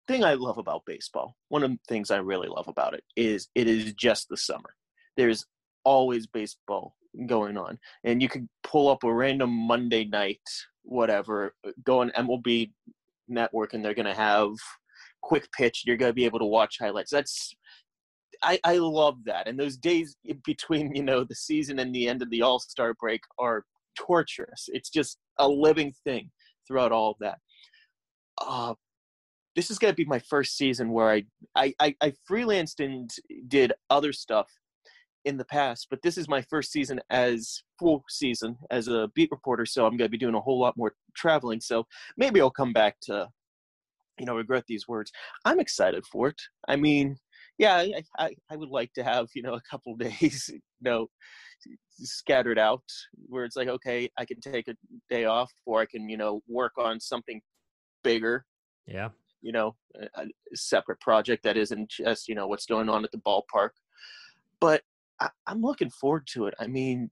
thing 0.07 0.23
I 0.23 0.35
love 0.35 0.59
about 0.59 0.85
baseball, 0.85 1.35
one 1.49 1.63
of 1.63 1.71
the 1.71 1.79
things 1.89 2.11
I 2.11 2.19
really 2.19 2.49
love 2.49 2.69
about 2.69 2.95
it 2.95 3.05
is 3.17 3.49
it 3.55 3.69
is 3.69 3.95
just 3.95 4.29
the 4.29 4.37
summer. 4.37 4.75
There's 5.17 5.47
always 5.85 6.27
baseball 6.27 6.95
going 7.27 7.57
on. 7.57 7.79
And 8.05 8.21
you 8.21 8.29
could 8.29 8.49
pull 8.63 8.89
up 8.89 9.05
a 9.05 9.13
random 9.13 9.51
Monday 9.51 10.05
night, 10.05 10.41
whatever, 10.83 11.55
go 11.85 12.01
on 12.01 12.11
MLB 12.11 12.73
network 13.29 13.75
and 13.75 13.85
they're 13.85 13.95
going 13.95 14.07
to 14.07 14.15
have 14.15 14.51
quick 15.23 15.49
pitch. 15.57 15.85
You're 15.87 15.97
going 15.97 16.11
to 16.11 16.15
be 16.15 16.25
able 16.25 16.39
to 16.39 16.45
watch 16.45 16.77
highlights. 16.81 17.11
That's, 17.11 17.55
I, 18.43 18.59
I 18.65 18.77
love 18.79 19.17
that. 19.25 19.49
And 19.49 19.59
those 19.59 19.77
days 19.77 20.17
between, 20.45 20.95
you 20.95 21.03
know, 21.03 21.25
the 21.25 21.35
season 21.35 21.79
and 21.79 21.95
the 21.95 22.09
end 22.09 22.23
of 22.23 22.31
the 22.31 22.43
All 22.43 22.59
Star 22.59 22.95
break 23.01 23.21
are 23.39 23.65
torturous. 23.97 24.69
It's 24.69 24.91
just 24.91 25.19
a 25.39 25.49
living 25.49 25.93
thing 26.05 26.31
throughout 26.67 26.93
all 26.93 27.13
of 27.13 27.17
that. 27.21 27.39
Uh, 28.39 28.75
this 29.57 29.71
is 29.71 29.79
going 29.79 29.93
to 29.93 29.97
be 29.97 30.05
my 30.05 30.19
first 30.19 30.57
season 30.57 30.91
where 30.91 31.11
I, 31.11 31.23
I, 31.55 31.75
I, 31.81 31.97
I 32.01 32.13
freelanced 32.29 32.85
and 32.85 33.11
did 33.47 33.73
other 33.89 34.13
stuff 34.13 34.51
in 35.25 35.37
the 35.37 35.45
past, 35.45 35.87
but 35.91 36.03
this 36.03 36.19
is 36.19 36.29
my 36.29 36.43
first 36.43 36.71
season 36.71 37.01
as 37.11 37.63
full 37.79 38.05
season 38.09 38.57
as 38.71 38.89
a 38.89 39.09
beat 39.15 39.31
reporter, 39.31 39.67
so 39.67 39.85
I'm 39.85 39.97
going 39.97 40.07
to 40.07 40.11
be 40.11 40.19
doing 40.19 40.35
a 40.35 40.41
whole 40.41 40.61
lot 40.61 40.77
more 40.77 40.95
traveling. 41.17 41.61
So 41.61 41.87
maybe 42.17 42.41
I'll 42.41 42.51
come 42.51 42.73
back 42.73 42.97
to, 43.03 43.29
you 44.19 44.27
know, 44.27 44.37
regret 44.37 44.65
these 44.69 44.87
words. 44.87 45.11
I'm 45.45 45.61
excited 45.61 46.05
for 46.11 46.29
it. 46.29 46.41
I 46.69 46.77
mean, 46.77 47.17
yeah, 47.59 47.77
I, 47.77 48.03
I, 48.19 48.35
I 48.51 48.57
would 48.57 48.69
like 48.69 48.93
to 48.95 49.05
have 49.05 49.29
you 49.35 49.43
know 49.43 49.55
a 49.55 49.61
couple 49.71 49.95
days, 49.97 50.51
you 50.53 50.61
know, 50.83 51.09
scattered 51.91 52.59
out 52.59 52.85
where 53.27 53.45
it's 53.45 53.57
like, 53.57 53.69
okay, 53.69 54.11
I 54.19 54.25
can 54.25 54.41
take 54.41 54.69
a 54.69 54.75
day 55.09 55.25
off, 55.25 55.53
or 55.67 55.81
I 55.81 55.87
can 55.87 56.09
you 56.09 56.17
know 56.17 56.43
work 56.49 56.73
on 56.79 57.01
something 57.01 57.41
bigger. 58.03 58.45
Yeah. 58.87 59.11
You 59.41 59.53
know, 59.53 59.77
a, 59.97 60.23
a 60.23 60.57
separate 60.57 61.01
project 61.01 61.43
that 61.45 61.57
isn't 61.57 61.91
just 61.91 62.29
you 62.29 62.35
know 62.35 62.47
what's 62.47 62.67
going 62.67 62.89
on 62.89 63.05
at 63.05 63.13
the 63.13 63.19
ballpark. 63.19 63.71
But 64.61 64.83
I, 65.21 65.29
am 65.49 65.63
looking 65.63 65.91
forward 65.91 66.27
to 66.33 66.47
it. 66.47 66.55
I 66.59 66.67
mean, 66.67 67.11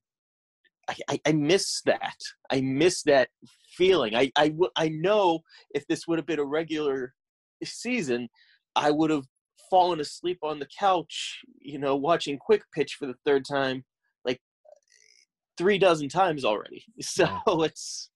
I, 0.89 0.97
I, 1.09 1.21
I, 1.27 1.33
miss 1.33 1.83
that. 1.87 2.17
I 2.51 2.61
miss 2.61 3.03
that 3.05 3.29
feeling. 3.77 4.15
I, 4.15 4.31
I, 4.37 4.55
I 4.77 4.89
know 4.89 5.41
if 5.75 5.87
this 5.87 6.07
would 6.07 6.19
have 6.19 6.27
been 6.27 6.41
a 6.41 6.45
regular 6.45 7.15
season, 7.65 8.29
I 8.75 8.91
would 8.91 9.11
have 9.11 9.25
fallen 9.71 10.01
asleep 10.01 10.39
on 10.43 10.59
the 10.59 10.69
couch, 10.79 11.41
you 11.61 11.79
know, 11.79 11.97
watching 11.97 12.39
Quick 12.39 12.63
Pitch 12.75 12.97
for 12.99 13.07
the 13.07 13.15
third 13.25 13.45
time, 13.49 13.85
like 14.25 14.41
three 15.57 15.79
dozen 15.79 16.09
times 16.09 16.45
already. 16.45 16.85
So 17.01 17.29
it's, 17.63 18.11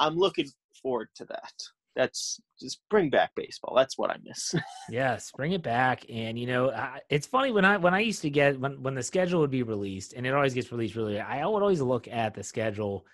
I'm 0.00 0.16
looking 0.16 0.48
forward 0.82 1.08
to 1.16 1.24
that 1.26 1.52
that's 1.98 2.40
just 2.60 2.80
bring 2.88 3.10
back 3.10 3.32
baseball. 3.34 3.74
That's 3.74 3.98
what 3.98 4.10
I 4.10 4.18
miss. 4.24 4.54
yes, 4.88 5.32
bring 5.36 5.50
it 5.50 5.64
back. 5.64 6.06
And 6.08 6.38
you 6.38 6.46
know, 6.46 6.70
I, 6.70 7.00
it's 7.10 7.26
funny 7.26 7.50
when 7.50 7.64
I 7.64 7.76
when 7.76 7.92
I 7.92 7.98
used 7.98 8.22
to 8.22 8.30
get 8.30 8.58
when 8.58 8.80
when 8.84 8.94
the 8.94 9.02
schedule 9.02 9.40
would 9.40 9.50
be 9.50 9.64
released, 9.64 10.12
and 10.12 10.24
it 10.24 10.32
always 10.32 10.54
gets 10.54 10.70
released 10.70 10.94
really. 10.94 11.18
I 11.18 11.44
would 11.44 11.60
always 11.60 11.80
look 11.80 12.06
at 12.06 12.34
the 12.34 12.44
schedule, 12.44 13.04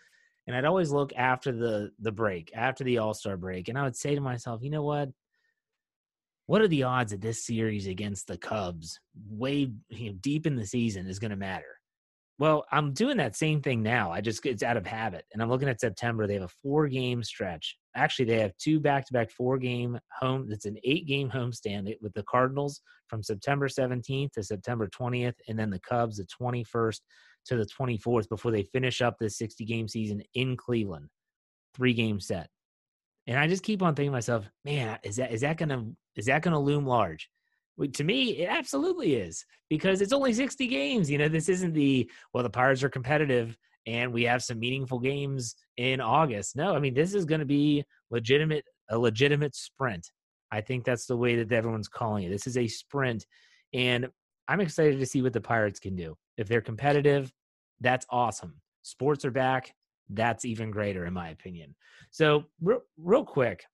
and 0.46 0.54
I'd 0.54 0.66
always 0.66 0.90
look 0.90 1.14
after 1.16 1.50
the 1.50 1.92
the 1.98 2.12
break, 2.12 2.52
after 2.54 2.84
the 2.84 2.98
All 2.98 3.14
Star 3.14 3.38
break, 3.38 3.68
and 3.68 3.78
I 3.78 3.84
would 3.84 3.96
say 3.96 4.14
to 4.14 4.20
myself, 4.20 4.62
you 4.62 4.70
know 4.70 4.84
what? 4.84 5.08
What 6.44 6.60
are 6.60 6.68
the 6.68 6.82
odds 6.82 7.12
that 7.12 7.22
this 7.22 7.46
series 7.46 7.86
against 7.86 8.26
the 8.26 8.36
Cubs, 8.36 9.00
way 9.30 9.72
you 9.88 10.10
know, 10.10 10.18
deep 10.20 10.46
in 10.46 10.56
the 10.56 10.66
season, 10.66 11.06
is 11.06 11.18
going 11.18 11.30
to 11.30 11.38
matter? 11.38 11.80
Well, 12.38 12.64
I'm 12.72 12.92
doing 12.92 13.16
that 13.18 13.36
same 13.36 13.62
thing 13.62 13.82
now. 13.82 14.10
I 14.10 14.20
just 14.20 14.44
it's 14.44 14.64
out 14.64 14.76
of 14.76 14.84
habit, 14.84 15.24
and 15.32 15.40
I'm 15.40 15.48
looking 15.48 15.68
at 15.68 15.80
September. 15.80 16.26
They 16.26 16.34
have 16.34 16.42
a 16.42 16.48
four 16.62 16.88
game 16.88 17.22
stretch. 17.22 17.76
Actually, 17.94 18.24
they 18.24 18.40
have 18.40 18.56
two 18.58 18.80
back 18.80 19.06
to 19.06 19.12
back 19.12 19.30
four 19.30 19.56
game 19.56 19.98
home. 20.20 20.48
It's 20.50 20.66
an 20.66 20.76
eight 20.82 21.06
game 21.06 21.30
homestand 21.30 21.94
with 22.00 22.12
the 22.14 22.24
Cardinals 22.24 22.80
from 23.08 23.22
September 23.22 23.68
17th 23.68 24.32
to 24.32 24.42
September 24.42 24.88
20th, 24.88 25.34
and 25.48 25.56
then 25.56 25.70
the 25.70 25.78
Cubs 25.78 26.16
the 26.16 26.26
21st 26.40 27.00
to 27.46 27.56
the 27.56 27.66
24th 27.66 28.28
before 28.28 28.50
they 28.50 28.64
finish 28.64 29.00
up 29.00 29.16
this 29.18 29.38
60 29.38 29.64
game 29.64 29.86
season 29.86 30.22
in 30.34 30.56
Cleveland. 30.56 31.08
Three 31.76 31.92
game 31.92 32.18
set. 32.18 32.48
And 33.26 33.38
I 33.38 33.46
just 33.46 33.62
keep 33.62 33.82
on 33.82 33.94
thinking 33.94 34.10
to 34.10 34.16
myself, 34.16 34.50
man, 34.64 34.98
is 35.02 35.16
that 35.16 35.32
is 35.32 35.42
that 35.42 35.56
gonna 35.56 35.86
is 36.16 36.26
that 36.26 36.42
gonna 36.42 36.60
loom 36.60 36.84
large? 36.84 37.30
To 37.92 38.04
me, 38.04 38.38
it 38.38 38.48
absolutely 38.48 39.14
is 39.14 39.44
because 39.68 40.00
it's 40.00 40.12
only 40.12 40.32
60 40.32 40.66
games. 40.66 41.10
You 41.10 41.18
know, 41.18 41.28
this 41.28 41.48
isn't 41.48 41.72
the, 41.72 42.08
well, 42.32 42.44
the 42.44 42.50
Pirates 42.50 42.82
are 42.82 42.88
competitive 42.88 43.56
and 43.86 44.12
we 44.12 44.22
have 44.24 44.42
some 44.42 44.58
meaningful 44.58 44.98
games 44.98 45.56
in 45.76 46.00
August. 46.00 46.56
No, 46.56 46.74
I 46.74 46.78
mean, 46.78 46.94
this 46.94 47.14
is 47.14 47.24
going 47.24 47.40
to 47.40 47.46
be 47.46 47.84
legitimate, 48.10 48.64
a 48.90 48.98
legitimate 48.98 49.54
sprint. 49.54 50.10
I 50.50 50.60
think 50.60 50.84
that's 50.84 51.06
the 51.06 51.16
way 51.16 51.36
that 51.36 51.52
everyone's 51.52 51.88
calling 51.88 52.24
it. 52.24 52.30
This 52.30 52.46
is 52.46 52.56
a 52.56 52.68
sprint. 52.68 53.26
And 53.72 54.08
I'm 54.46 54.60
excited 54.60 55.00
to 55.00 55.06
see 55.06 55.20
what 55.20 55.32
the 55.32 55.40
Pirates 55.40 55.80
can 55.80 55.96
do. 55.96 56.16
If 56.36 56.48
they're 56.48 56.60
competitive, 56.60 57.32
that's 57.80 58.06
awesome. 58.10 58.60
Sports 58.82 59.24
are 59.24 59.30
back. 59.30 59.74
That's 60.10 60.44
even 60.44 60.70
greater, 60.70 61.06
in 61.06 61.12
my 61.12 61.30
opinion. 61.30 61.74
So, 62.10 62.44
real, 62.60 62.82
real 62.98 63.24
quick, 63.24 63.64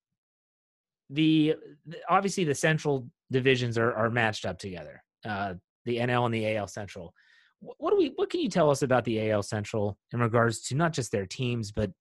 the 1.09 1.55
obviously 2.09 2.45
the 2.45 2.55
central 2.55 3.09
divisions 3.31 3.77
are, 3.77 3.93
are 3.93 4.09
matched 4.09 4.45
up 4.45 4.59
together. 4.59 5.01
Uh, 5.27 5.55
the 5.85 5.97
NL 5.97 6.25
and 6.25 6.33
the 6.33 6.55
AL 6.55 6.67
Central. 6.67 7.13
What 7.59 7.91
do 7.91 7.97
we? 7.97 8.11
What 8.15 8.29
can 8.29 8.41
you 8.41 8.49
tell 8.49 8.69
us 8.69 8.81
about 8.81 9.05
the 9.05 9.31
AL 9.31 9.43
Central 9.43 9.97
in 10.13 10.19
regards 10.19 10.61
to 10.63 10.75
not 10.75 10.93
just 10.93 11.11
their 11.11 11.25
teams, 11.25 11.71
but 11.71 11.91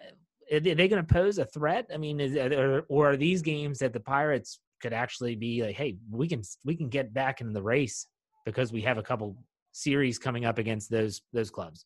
uh, 0.00 0.56
are 0.56 0.60
they 0.60 0.88
going 0.88 1.04
to 1.04 1.14
pose 1.14 1.38
a 1.38 1.44
threat? 1.44 1.86
I 1.92 1.98
mean, 1.98 2.18
is, 2.20 2.34
or, 2.36 2.84
or 2.88 3.10
are 3.10 3.16
these 3.16 3.42
games 3.42 3.78
that 3.78 3.92
the 3.92 4.00
Pirates 4.00 4.58
could 4.80 4.92
actually 4.92 5.36
be 5.36 5.62
like, 5.62 5.76
hey, 5.76 5.96
we 6.10 6.28
can 6.28 6.42
we 6.64 6.76
can 6.76 6.88
get 6.88 7.12
back 7.12 7.40
in 7.40 7.52
the 7.52 7.62
race 7.62 8.06
because 8.44 8.72
we 8.72 8.80
have 8.82 8.98
a 8.98 9.02
couple 9.02 9.36
series 9.72 10.18
coming 10.18 10.44
up 10.46 10.58
against 10.58 10.90
those 10.90 11.22
those 11.32 11.50
clubs. 11.50 11.84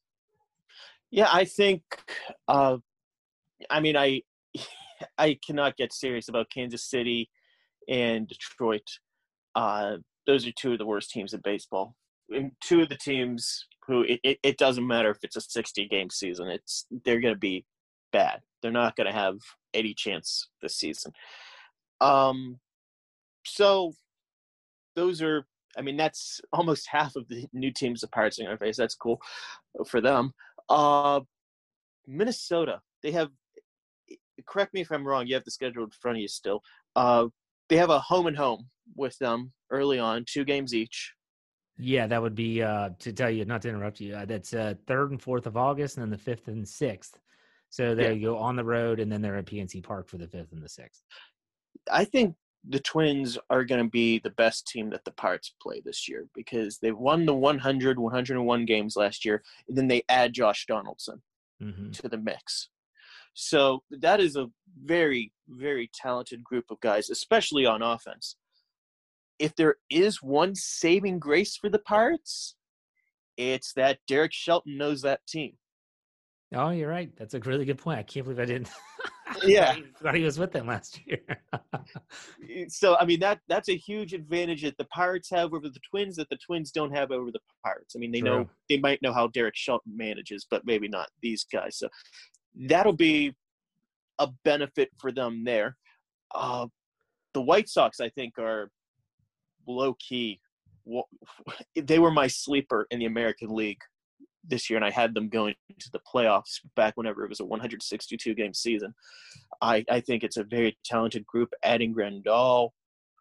Yeah, 1.11 1.29
I 1.33 1.45
think. 1.45 1.83
Uh, 2.49 2.79
I 3.71 3.81
mean, 3.81 3.97
I 3.97 4.23
I 5.19 5.39
cannot 5.45 5.77
get 5.77 5.93
serious 5.93 6.29
about 6.29 6.51
Kansas 6.51 6.89
City 6.89 7.29
and 7.89 8.29
Detroit. 8.29 8.89
Uh, 9.55 9.97
those 10.27 10.47
are 10.47 10.53
two 10.53 10.73
of 10.73 10.79
the 10.79 10.87
worst 10.87 11.11
teams 11.11 11.35
in 11.35 11.41
baseball. 11.43 11.95
And 12.31 12.53
two 12.63 12.81
of 12.81 12.89
the 12.89 12.97
teams 12.97 13.67
who 13.87 14.03
it, 14.03 14.21
it, 14.23 14.39
it 14.43 14.59
doesn't 14.59 14.87
matter 14.87 15.11
if 15.11 15.19
it's 15.23 15.37
a 15.37 15.41
60 15.41 15.87
game 15.89 16.11
season. 16.11 16.49
It's 16.49 16.87
they're 17.05 17.21
going 17.21 17.35
to 17.35 17.41
be 17.41 17.65
bad. 18.13 18.41
They're 18.63 18.73
not 18.73 18.97
going 18.97 19.07
to 19.07 19.13
have 19.13 19.37
any 19.75 19.93
chance 19.93 20.49
this 20.63 20.77
season. 20.77 21.13
Um, 22.01 22.59
so 23.45 23.93
those 24.97 25.21
are. 25.23 25.47
I 25.77 25.83
mean, 25.83 25.97
that's 25.97 26.41
almost 26.53 26.89
half 26.89 27.17
of 27.17 27.29
the 27.29 27.47
new 27.53 27.73
teams 27.73 28.01
the 28.01 28.09
Pirates 28.09 28.39
are 28.39 28.45
going 28.45 28.57
to 28.57 28.65
face. 28.65 28.77
That's 28.77 28.95
cool 28.95 29.21
for 29.87 30.01
them. 30.01 30.33
Uh, 30.69 31.21
Minnesota, 32.07 32.81
they 33.03 33.11
have 33.11 33.31
correct 34.47 34.75
me 34.75 34.81
if 34.81 34.91
I'm 34.91 35.07
wrong. 35.07 35.27
You 35.27 35.35
have 35.35 35.45
the 35.45 35.51
schedule 35.51 35.85
in 35.85 35.91
front 35.91 36.19
of 36.19 36.23
you 36.23 36.29
still. 36.29 36.63
Uh, 36.97 37.27
they 37.69 37.77
have 37.77 37.91
a 37.91 38.01
home 38.01 38.27
and 38.27 38.37
home 38.37 38.69
with 38.97 39.17
them 39.19 39.53
early 39.71 39.99
on, 39.99 40.25
two 40.29 40.45
games 40.45 40.75
each. 40.75 41.13
Yeah, 41.79 42.07
that 42.07 42.23
would 42.23 42.35
be 42.35 42.63
uh, 42.63 42.91
to 43.01 43.13
tell 43.13 43.31
you, 43.31 43.45
not 43.45 43.63
to 43.63 43.69
interrupt 43.69 44.01
you. 44.01 44.15
Uh, 44.15 44.25
that's 44.25 44.55
uh, 44.55 44.75
third 44.87 45.11
and 45.11 45.21
fourth 45.21 45.47
of 45.47 45.57
August, 45.57 45.97
and 45.97 46.03
then 46.03 46.11
the 46.11 46.19
fifth 46.19 46.49
and 46.49 46.67
sixth. 46.67 47.19
So 47.71 47.95
there 47.95 48.11
yeah. 48.11 48.17
you 48.17 48.27
go 48.29 48.39
on 48.39 48.55
the 48.55 48.65
road, 48.65 49.01
and 49.01 49.11
then 49.11 49.21
they're 49.21 49.37
at 49.37 49.47
PNC 49.47 49.83
Park 49.83 50.09
for 50.09 50.17
the 50.17 50.29
fifth 50.29 50.53
and 50.53 50.63
the 50.63 50.69
sixth. 50.69 51.03
I 51.91 52.05
think 52.05 52.37
the 52.69 52.81
Twins 52.81 53.37
are 53.51 53.65
going 53.65 53.83
to 53.83 53.91
be 53.91 54.21
the 54.21 54.31
best 54.31 54.69
team 54.69 54.91
that 54.91 55.05
the 55.05 55.11
Pirates 55.11 55.55
play 55.61 55.83
this 55.85 56.09
year 56.09 56.27
because 56.35 56.79
they 56.79 56.93
won 56.93 57.27
the 57.27 57.35
100, 57.35 57.99
101 57.99 58.65
games 58.65 58.97
last 58.97 59.25
year, 59.25 59.43
and 59.69 59.77
then 59.77 59.89
they 59.89 60.03
add 60.09 60.33
Josh 60.33 60.67
Donaldson 60.67 61.21
mm-hmm. 61.63 61.91
to 61.91 62.09
the 62.09 62.17
mix. 62.17 62.69
So 63.35 63.83
that 63.91 64.21
is 64.21 64.37
a 64.37 64.47
very, 64.83 65.33
very 65.49 65.91
talented 65.93 66.43
group 66.43 66.67
of 66.71 66.81
guys, 66.81 67.11
especially 67.11 67.67
on 67.67 67.83
offense. 67.83 68.37
If 69.39 69.55
there 69.57 69.77
is 69.91 70.23
one 70.23 70.55
saving 70.55 71.19
grace 71.19 71.57
for 71.57 71.69
the 71.69 71.81
Pirates, 71.81 72.55
it's 73.37 73.73
that 73.75 73.99
Derek 74.07 74.33
Shelton 74.33 74.79
knows 74.79 75.03
that 75.03 75.27
team. 75.27 75.55
Oh, 76.55 76.71
you're 76.71 76.89
right. 76.89 77.11
That's 77.17 77.35
a 77.35 77.41
really 77.41 77.65
good 77.65 77.79
point. 77.79 77.99
I 77.99 78.05
can't 78.05 78.25
believe 78.25 78.39
I 78.39 78.45
didn't. 78.45 78.71
yeah, 79.45 79.73
I 79.73 79.83
thought 80.01 80.15
he 80.15 80.23
was 80.23 80.39
with 80.39 80.53
them 80.53 80.67
last 80.69 81.01
year. 81.05 81.19
so, 82.69 82.97
I 82.97 83.05
mean 83.05 83.19
that 83.21 83.41
that's 83.49 83.69
a 83.69 83.77
huge 83.77 84.13
advantage 84.13 84.63
that 84.63 84.77
the 84.77 84.85
Pirates 84.85 85.31
have 85.31 85.53
over 85.53 85.69
the 85.69 85.81
Twins 85.91 86.15
that 86.17 86.29
the 86.29 86.37
Twins 86.37 86.71
don't 86.71 86.95
have 86.95 87.11
over 87.11 87.33
the 87.33 87.41
Pirates. 87.65 87.95
I 87.97 87.99
mean, 87.99 88.13
they 88.13 88.21
True. 88.21 88.31
know 88.31 88.51
they 88.69 88.79
might 88.79 89.03
know 89.03 89.13
how 89.13 89.29
Derek 89.29 89.57
Shelton 89.57 89.97
manages, 89.97 90.47
but 90.49 90.65
maybe 90.65 90.87
not 90.87 91.09
these 91.23 91.45
guys. 91.51 91.79
So, 91.79 91.89
that'll 92.55 92.93
be 92.93 93.35
a 94.19 94.29
benefit 94.45 94.91
for 94.99 95.13
them 95.13 95.45
there. 95.45 95.77
Uh, 96.35 96.67
the 97.33 97.41
White 97.41 97.69
Sox, 97.69 98.01
I 98.01 98.09
think, 98.11 98.39
are 98.39 98.71
low 99.67 99.95
key. 99.95 100.41
They 101.75 101.99
were 101.99 102.11
my 102.11 102.27
sleeper 102.27 102.87
in 102.91 102.99
the 102.99 103.07
American 103.07 103.55
League 103.55 103.81
this 104.47 104.69
year, 104.69 104.77
and 104.77 104.85
I 104.85 104.91
had 104.91 105.15
them 105.15 105.29
going 105.29 105.55
to 105.79 105.91
the 105.91 106.01
playoffs 106.01 106.61
back 106.77 106.97
whenever 106.97 107.25
it 107.25 107.31
was 107.31 107.41
a 107.41 107.45
162 107.45 108.35
game 108.35 108.55
season. 108.55 108.95
I, 109.63 109.85
I 109.91 110.01
think 110.01 110.23
it's 110.23 110.37
a 110.37 110.45
very 110.45 110.77
talented 110.85 111.27
group. 111.27 111.53
Adding 111.63 111.95
Grandal 111.95 112.71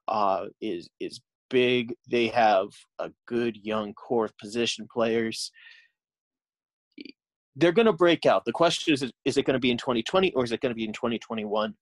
uh, 0.07 0.45
is 0.61 0.89
is 0.99 1.21
big. 1.49 1.95
They 2.09 2.27
have 2.27 2.67
a 2.99 3.11
good 3.27 3.57
young 3.63 3.93
core 3.93 4.25
of 4.25 4.37
position 4.37 4.87
players 4.91 5.51
they're 7.55 7.71
going 7.71 7.85
to 7.85 7.93
break 7.93 8.25
out. 8.25 8.45
The 8.45 8.51
question 8.51 8.93
is, 8.93 9.11
is 9.25 9.37
it 9.37 9.45
going 9.45 9.53
to 9.53 9.59
be 9.59 9.71
in 9.71 9.77
2020 9.77 10.33
or 10.33 10.43
is 10.43 10.51
it 10.51 10.61
going 10.61 10.71
to 10.71 10.75
be 10.75 10.85
in 10.85 10.93
2021? 10.93 11.73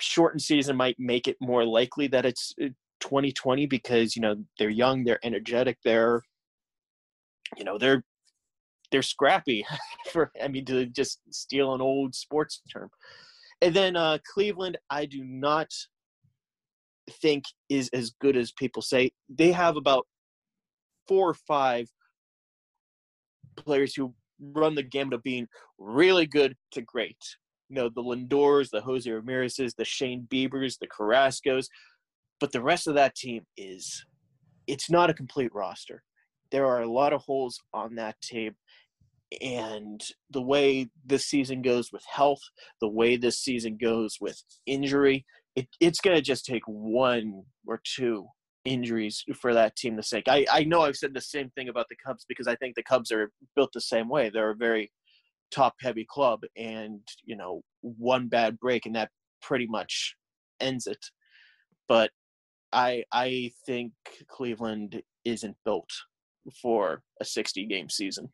Shortened 0.00 0.42
season 0.42 0.76
might 0.76 0.96
make 0.98 1.28
it 1.28 1.36
more 1.40 1.64
likely 1.64 2.06
that 2.08 2.26
it's 2.26 2.54
2020 3.00 3.64
uh, 3.64 3.66
because 3.68 4.16
you 4.16 4.22
know 4.22 4.36
they're 4.58 4.68
young, 4.68 5.04
they're 5.04 5.24
energetic, 5.24 5.78
they're 5.84 6.22
you 7.56 7.64
know 7.64 7.78
they're 7.78 8.04
they're 8.90 9.02
scrappy. 9.02 9.64
For 10.12 10.32
I 10.42 10.48
mean 10.48 10.64
to 10.66 10.86
just 10.86 11.20
steal 11.30 11.74
an 11.74 11.80
old 11.80 12.14
sports 12.14 12.60
term. 12.72 12.90
And 13.62 13.74
then 13.74 13.96
uh, 13.96 14.18
Cleveland, 14.32 14.78
I 14.90 15.06
do 15.06 15.22
not 15.24 15.68
think 17.08 17.44
is 17.68 17.88
as 17.92 18.12
good 18.20 18.36
as 18.36 18.52
people 18.52 18.82
say. 18.82 19.12
They 19.28 19.52
have 19.52 19.76
about 19.76 20.06
four 21.06 21.30
or 21.30 21.34
five 21.34 21.88
players 23.56 23.94
who 23.94 24.14
run 24.40 24.74
the 24.74 24.82
gamut 24.82 25.14
of 25.14 25.22
being 25.22 25.46
really 25.78 26.26
good 26.26 26.56
to 26.72 26.82
great. 26.82 27.18
You 27.68 27.76
know, 27.76 27.88
the 27.88 28.02
Lindors, 28.02 28.70
the 28.70 28.80
Jose 28.80 29.10
Ramirez's, 29.10 29.74
the 29.74 29.84
Shane 29.84 30.26
Biebers, 30.30 30.78
the 30.78 30.88
Carrascos, 30.88 31.66
but 32.40 32.52
the 32.52 32.62
rest 32.62 32.86
of 32.86 32.94
that 32.94 33.14
team 33.14 33.42
is 33.56 34.04
it's 34.66 34.90
not 34.90 35.10
a 35.10 35.14
complete 35.14 35.54
roster. 35.54 36.02
There 36.50 36.66
are 36.66 36.82
a 36.82 36.90
lot 36.90 37.12
of 37.12 37.22
holes 37.22 37.60
on 37.72 37.94
that 37.96 38.20
team. 38.20 38.54
And 39.40 40.00
the 40.30 40.42
way 40.42 40.88
this 41.04 41.26
season 41.26 41.62
goes 41.62 41.90
with 41.92 42.04
health, 42.08 42.42
the 42.80 42.88
way 42.88 43.16
this 43.16 43.40
season 43.40 43.76
goes 43.80 44.18
with 44.20 44.40
injury, 44.66 45.24
it, 45.56 45.66
it's 45.80 46.00
going 46.00 46.16
to 46.16 46.22
just 46.22 46.44
take 46.44 46.62
one 46.66 47.42
or 47.66 47.80
two 47.84 48.26
injuries 48.64 49.22
for 49.34 49.54
that 49.54 49.76
team 49.76 49.96
to 49.96 50.02
sake. 50.02 50.24
I, 50.28 50.46
I 50.50 50.64
know 50.64 50.82
I've 50.82 50.96
said 50.96 51.14
the 51.14 51.20
same 51.20 51.50
thing 51.50 51.68
about 51.68 51.86
the 51.88 51.96
Cubs 52.04 52.24
because 52.28 52.46
I 52.46 52.56
think 52.56 52.74
the 52.74 52.82
Cubs 52.82 53.12
are 53.12 53.30
built 53.54 53.70
the 53.72 53.80
same 53.80 54.08
way. 54.08 54.30
They're 54.30 54.50
a 54.50 54.56
very 54.56 54.90
top 55.50 55.74
heavy 55.80 56.06
club 56.08 56.40
and, 56.56 57.00
you 57.24 57.36
know, 57.36 57.62
one 57.82 58.28
bad 58.28 58.58
break 58.58 58.86
and 58.86 58.96
that 58.96 59.10
pretty 59.42 59.66
much 59.66 60.16
ends 60.60 60.86
it. 60.86 61.04
But 61.88 62.10
I 62.72 63.04
I 63.12 63.52
think 63.66 63.92
Cleveland 64.28 65.02
isn't 65.24 65.56
built 65.64 65.90
for 66.60 67.02
a 67.20 67.24
60 67.24 67.66
game 67.66 67.88
season. 67.88 68.30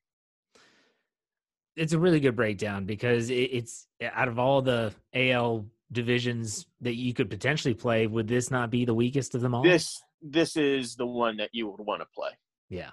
It's 1.77 1.93
a 1.93 1.99
really 1.99 2.21
good 2.21 2.37
breakdown 2.37 2.85
because 2.85 3.31
it's 3.31 3.87
out 4.03 4.29
of 4.29 4.38
all 4.38 4.61
the 4.61 4.93
AL 5.14 5.66
divisions 5.93 6.66
that 6.81 6.95
you 6.95 7.14
could 7.14 7.31
potentially 7.31 7.75
play, 7.75 8.07
would 8.07 8.29
this 8.29 8.51
not 8.51 8.71
be 8.71 8.85
the 8.85 8.95
weakest 8.95 9.35
of 9.35 9.40
them 9.40 9.55
all? 9.55 9.62
This 9.62 10.03
this 10.23 10.57
is 10.57 10.97
the 10.97 11.07
one 11.07 11.37
that 11.39 11.51
you 11.53 11.69
would 11.69 11.81
want 11.81 12.03
to 12.03 12.07
play. 12.15 12.31
Yeah. 12.69 12.91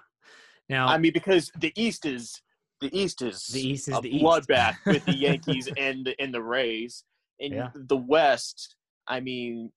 Now, 0.68 0.86
I 0.86 0.98
mean, 0.98 1.12
because 1.12 1.50
the 1.58 1.72
East 1.76 2.04
is 2.04 2.40
the 2.80 2.96
East 2.98 3.22
is 3.22 3.46
the 3.46 3.60
East 3.60 3.88
is 3.88 3.96
a 3.96 4.00
the 4.00 4.20
bloodbath 4.20 4.76
with 4.86 5.04
the 5.04 5.16
Yankees 5.16 5.68
and 5.76 6.14
and 6.18 6.32
the 6.32 6.42
Rays. 6.42 7.04
In 7.40 7.52
yeah. 7.52 7.68
the 7.74 7.96
West, 7.96 8.74
I 9.06 9.20
mean, 9.20 9.70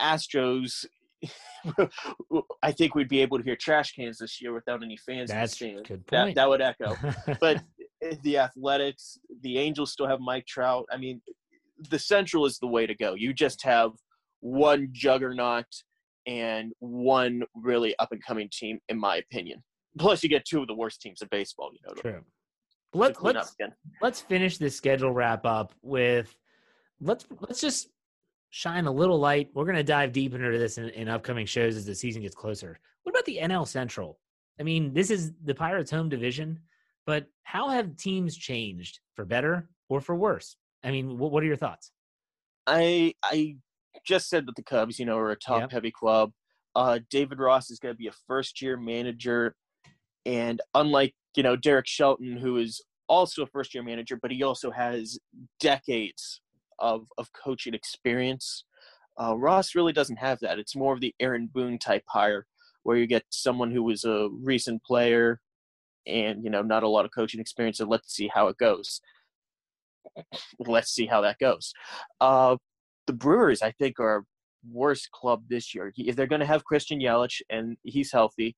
Astros 0.00 0.86
I 2.62 2.72
think 2.72 2.94
we'd 2.94 3.08
be 3.08 3.20
able 3.22 3.38
to 3.38 3.44
hear 3.44 3.56
trash 3.56 3.92
cans 3.92 4.18
this 4.18 4.40
year 4.40 4.52
without 4.52 4.82
any 4.82 4.96
fans 4.96 5.30
That's 5.30 5.60
in 5.60 5.76
the 5.76 5.82
good 5.82 6.04
That, 6.10 6.24
point. 6.24 6.34
that 6.36 6.48
would 6.48 6.60
echo. 6.60 6.96
But 7.40 7.62
eh, 8.02 8.16
the 8.22 8.38
Athletics, 8.38 9.18
the 9.42 9.58
Angels 9.58 9.92
still 9.92 10.06
have 10.08 10.20
Mike 10.20 10.46
Trout. 10.46 10.86
I 10.92 10.96
mean, 10.96 11.20
the 11.90 11.98
Central 11.98 12.46
is 12.46 12.58
the 12.58 12.66
way 12.66 12.86
to 12.86 12.94
go. 12.94 13.14
You 13.14 13.32
just 13.32 13.62
have 13.64 13.92
one 14.40 14.88
juggernaut 14.92 15.66
and 16.26 16.72
one 16.80 17.42
really 17.54 17.96
up 17.98 18.12
and 18.12 18.22
coming 18.24 18.48
team, 18.52 18.78
in 18.88 18.98
my 18.98 19.16
opinion. 19.16 19.62
Plus, 19.98 20.22
you 20.22 20.28
get 20.28 20.44
two 20.44 20.60
of 20.62 20.66
the 20.68 20.74
worst 20.74 21.00
teams 21.00 21.20
in 21.22 21.28
baseball. 21.30 21.70
You 21.72 21.78
know, 21.86 21.94
to- 21.94 22.00
True. 22.02 22.12
to 22.12 22.98
Let's 22.98 23.18
clean 23.18 23.34
let's 23.34 23.56
let's 24.00 24.20
finish 24.20 24.58
this 24.58 24.76
schedule 24.76 25.12
wrap 25.12 25.44
up 25.46 25.74
with 25.82 26.34
let's 27.00 27.26
let's 27.40 27.60
just 27.60 27.88
shine 28.50 28.86
a 28.86 28.92
little 28.92 29.18
light. 29.18 29.50
We're 29.54 29.64
gonna 29.64 29.82
dive 29.82 30.12
deep 30.12 30.34
into 30.34 30.58
this 30.58 30.78
in, 30.78 30.88
in 30.90 31.08
upcoming 31.08 31.46
shows 31.46 31.76
as 31.76 31.86
the 31.86 31.94
season 31.94 32.22
gets 32.22 32.34
closer. 32.34 32.78
What 33.02 33.10
about 33.10 33.24
the 33.24 33.38
NL 33.42 33.66
Central? 33.66 34.18
I 34.60 34.62
mean, 34.62 34.92
this 34.92 35.10
is 35.10 35.32
the 35.44 35.54
Pirates' 35.54 35.90
home 35.90 36.08
division, 36.08 36.60
but 37.06 37.26
how 37.42 37.70
have 37.70 37.96
teams 37.96 38.36
changed 38.36 39.00
for 39.14 39.24
better 39.24 39.68
or 39.88 40.00
for 40.00 40.14
worse? 40.14 40.56
I 40.84 40.90
mean, 40.90 41.18
what, 41.18 41.32
what 41.32 41.42
are 41.42 41.46
your 41.46 41.56
thoughts? 41.56 41.90
I 42.66 43.14
I 43.24 43.56
just 44.04 44.28
said 44.28 44.46
that 44.46 44.56
the 44.56 44.62
Cubs, 44.62 44.98
you 44.98 45.06
know, 45.06 45.18
are 45.18 45.30
a 45.30 45.36
top 45.36 45.60
Yep. 45.62 45.72
heavy 45.72 45.90
club. 45.90 46.32
Uh, 46.74 47.00
David 47.10 47.38
Ross 47.38 47.70
is 47.70 47.78
going 47.78 47.94
to 47.94 47.98
be 47.98 48.06
a 48.08 48.12
first 48.26 48.62
year 48.62 48.76
manager, 48.76 49.54
and 50.24 50.60
unlike 50.74 51.14
you 51.36 51.42
know 51.42 51.56
Derek 51.56 51.86
Shelton, 51.86 52.36
who 52.36 52.56
is 52.56 52.82
also 53.08 53.42
a 53.42 53.46
first 53.46 53.74
year 53.74 53.82
manager, 53.82 54.18
but 54.20 54.30
he 54.30 54.42
also 54.42 54.70
has 54.70 55.18
decades 55.60 56.40
of 56.78 57.06
of 57.18 57.30
coaching 57.32 57.74
experience. 57.74 58.64
Uh, 59.20 59.36
Ross 59.36 59.74
really 59.74 59.92
doesn't 59.92 60.16
have 60.16 60.38
that. 60.40 60.58
It's 60.58 60.74
more 60.74 60.94
of 60.94 61.00
the 61.00 61.14
Aaron 61.20 61.46
Boone 61.52 61.78
type 61.78 62.04
hire, 62.08 62.46
where 62.84 62.96
you 62.96 63.06
get 63.06 63.24
someone 63.28 63.70
who 63.70 63.82
was 63.82 64.04
a 64.04 64.28
recent 64.32 64.82
player, 64.82 65.40
and 66.06 66.42
you 66.42 66.48
know 66.50 66.62
not 66.62 66.82
a 66.84 66.88
lot 66.88 67.04
of 67.04 67.10
coaching 67.14 67.40
experience, 67.40 67.80
and 67.80 67.90
let's 67.90 68.14
see 68.14 68.30
how 68.32 68.48
it 68.48 68.56
goes. 68.56 69.02
Let's 70.58 70.90
see 70.90 71.06
how 71.06 71.20
that 71.22 71.38
goes. 71.38 71.72
Uh, 72.20 72.56
the 73.06 73.12
Brewers, 73.12 73.62
I 73.62 73.72
think, 73.72 73.98
are 74.00 74.18
a 74.18 74.22
worst 74.70 75.10
club 75.10 75.44
this 75.48 75.74
year. 75.74 75.92
If 75.96 76.16
they're 76.16 76.26
going 76.26 76.40
to 76.40 76.46
have 76.46 76.64
Christian 76.64 77.00
Yelich 77.00 77.40
and 77.50 77.76
he's 77.82 78.12
healthy, 78.12 78.56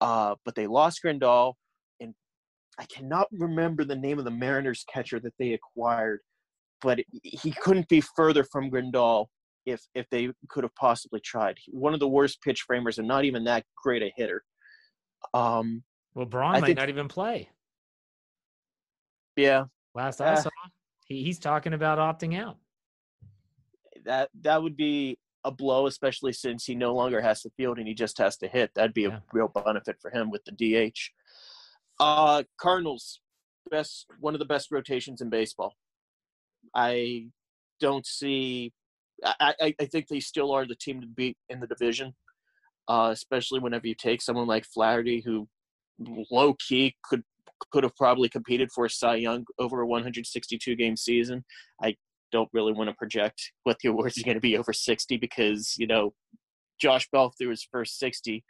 uh, 0.00 0.36
but 0.44 0.54
they 0.54 0.66
lost 0.66 1.00
Grandal, 1.04 1.54
and 2.00 2.14
I 2.78 2.84
cannot 2.86 3.26
remember 3.32 3.84
the 3.84 3.96
name 3.96 4.18
of 4.18 4.24
the 4.24 4.30
Mariners 4.30 4.84
catcher 4.92 5.18
that 5.20 5.34
they 5.38 5.54
acquired, 5.54 6.20
but 6.80 7.00
he 7.24 7.50
couldn't 7.50 7.88
be 7.88 8.00
further 8.00 8.44
from 8.44 8.70
Grandal 8.70 9.26
if 9.66 9.82
if 9.94 10.08
they 10.10 10.30
could 10.48 10.62
have 10.64 10.74
possibly 10.76 11.20
tried. 11.20 11.58
One 11.68 11.94
of 11.94 12.00
the 12.00 12.08
worst 12.08 12.40
pitch 12.42 12.62
framers 12.66 12.98
and 12.98 13.08
not 13.08 13.24
even 13.24 13.44
that 13.44 13.64
great 13.82 14.02
a 14.02 14.12
hitter. 14.16 14.44
Um, 15.34 15.82
Well, 16.14 16.26
Braun 16.26 16.54
I 16.54 16.60
might 16.60 16.66
think- 16.68 16.78
not 16.78 16.88
even 16.88 17.08
play. 17.08 17.50
yeah, 19.36 19.64
Last 19.94 20.20
I 20.20 20.32
Uh, 20.34 20.36
saw, 20.42 20.50
he, 21.06 21.24
he's 21.24 21.38
talking 21.40 21.72
about 21.74 21.98
opting 21.98 22.38
out. 22.38 22.56
That 24.04 24.30
that 24.42 24.62
would 24.62 24.76
be 24.76 25.18
a 25.44 25.50
blow, 25.50 25.86
especially 25.86 26.32
since 26.32 26.64
he 26.64 26.74
no 26.74 26.94
longer 26.94 27.20
has 27.20 27.42
to 27.42 27.50
field 27.56 27.78
and 27.78 27.86
he 27.86 27.94
just 27.94 28.18
has 28.18 28.36
to 28.38 28.48
hit. 28.48 28.70
That'd 28.74 28.94
be 28.94 29.06
a 29.06 29.22
real 29.32 29.48
benefit 29.48 29.96
for 30.00 30.10
him 30.10 30.30
with 30.30 30.42
the 30.44 30.52
DH. 30.52 30.98
Uh, 32.00 32.42
Cardinals, 32.60 33.20
best 33.70 34.06
one 34.20 34.34
of 34.34 34.40
the 34.40 34.46
best 34.46 34.70
rotations 34.70 35.20
in 35.20 35.30
baseball. 35.30 35.74
I 36.74 37.28
don't 37.80 38.06
see. 38.06 38.72
I, 39.24 39.54
I, 39.60 39.74
I 39.80 39.84
think 39.86 40.08
they 40.08 40.20
still 40.20 40.52
are 40.52 40.66
the 40.66 40.76
team 40.76 41.00
to 41.00 41.06
beat 41.06 41.36
in 41.48 41.60
the 41.60 41.66
division, 41.66 42.14
uh, 42.88 43.10
especially 43.12 43.60
whenever 43.60 43.86
you 43.86 43.94
take 43.94 44.22
someone 44.22 44.46
like 44.46 44.64
Flaherty, 44.64 45.22
who 45.24 45.48
low 46.30 46.54
key 46.54 46.94
could 47.02 47.22
could 47.72 47.82
have 47.82 47.96
probably 47.96 48.28
competed 48.28 48.70
for 48.70 48.84
a 48.84 48.90
Cy 48.90 49.16
Young 49.16 49.44
over 49.58 49.80
a 49.80 49.86
162 49.86 50.76
game 50.76 50.96
season. 50.96 51.44
I 51.82 51.96
don't 52.32 52.48
really 52.52 52.72
want 52.72 52.88
to 52.88 52.96
project 52.96 53.52
what 53.64 53.76
the 53.82 53.88
awards 53.88 54.18
are 54.18 54.24
going 54.24 54.36
to 54.36 54.40
be 54.40 54.56
over 54.56 54.72
60 54.72 55.16
because 55.16 55.74
you 55.78 55.86
know 55.86 56.12
Josh 56.80 57.08
Bell 57.10 57.32
through 57.36 57.50
his 57.50 57.66
first 57.70 57.98
60 57.98 58.44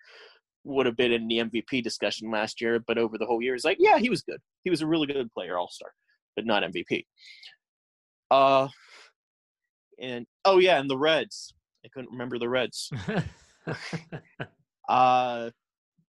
would 0.64 0.86
have 0.86 0.96
been 0.96 1.12
in 1.12 1.28
the 1.28 1.38
MVP 1.38 1.82
discussion 1.82 2.30
last 2.30 2.60
year, 2.60 2.82
but 2.86 2.98
over 2.98 3.16
the 3.16 3.24
whole 3.24 3.42
year, 3.42 3.54
it's 3.54 3.64
like, 3.64 3.78
yeah, 3.80 3.98
he 3.98 4.10
was 4.10 4.22
good. 4.22 4.40
He 4.64 4.70
was 4.70 4.82
a 4.82 4.86
really 4.86 5.06
good 5.06 5.32
player, 5.32 5.56
All 5.56 5.70
Star, 5.70 5.90
but 6.36 6.44
not 6.44 6.62
MVP. 6.62 7.04
Uh, 8.30 8.68
and 10.00 10.26
oh 10.44 10.58
yeah, 10.58 10.78
and 10.78 10.90
the 10.90 10.98
Reds. 10.98 11.54
I 11.84 11.88
couldn't 11.88 12.10
remember 12.10 12.38
the 12.38 12.48
Reds. 12.48 12.90
Uh, 14.88 15.50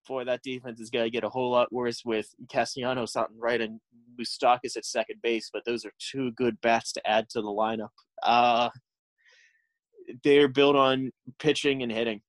boy, 0.09 0.25
that 0.25 0.41
defense 0.43 0.81
is 0.81 0.89
going 0.89 1.05
to 1.05 1.09
get 1.11 1.23
a 1.23 1.29
whole 1.29 1.51
lot 1.51 1.71
worse 1.71 2.01
with 2.03 2.27
Castellanos 2.51 3.15
out 3.15 3.29
and 3.29 3.39
right 3.41 3.61
and 3.61 3.79
Moustakas 4.19 4.75
at 4.75 4.83
second 4.85 5.21
base, 5.23 5.49
but 5.53 5.63
those 5.65 5.85
are 5.85 5.91
two 6.11 6.31
good 6.31 6.59
bats 6.61 6.91
to 6.93 7.09
add 7.09 7.29
to 7.29 7.41
the 7.41 7.47
lineup. 7.47 7.89
Uh, 8.21 8.69
they're 10.23 10.49
built 10.49 10.75
on 10.75 11.11
pitching 11.39 11.83
and 11.83 11.91
hitting, 11.91 12.21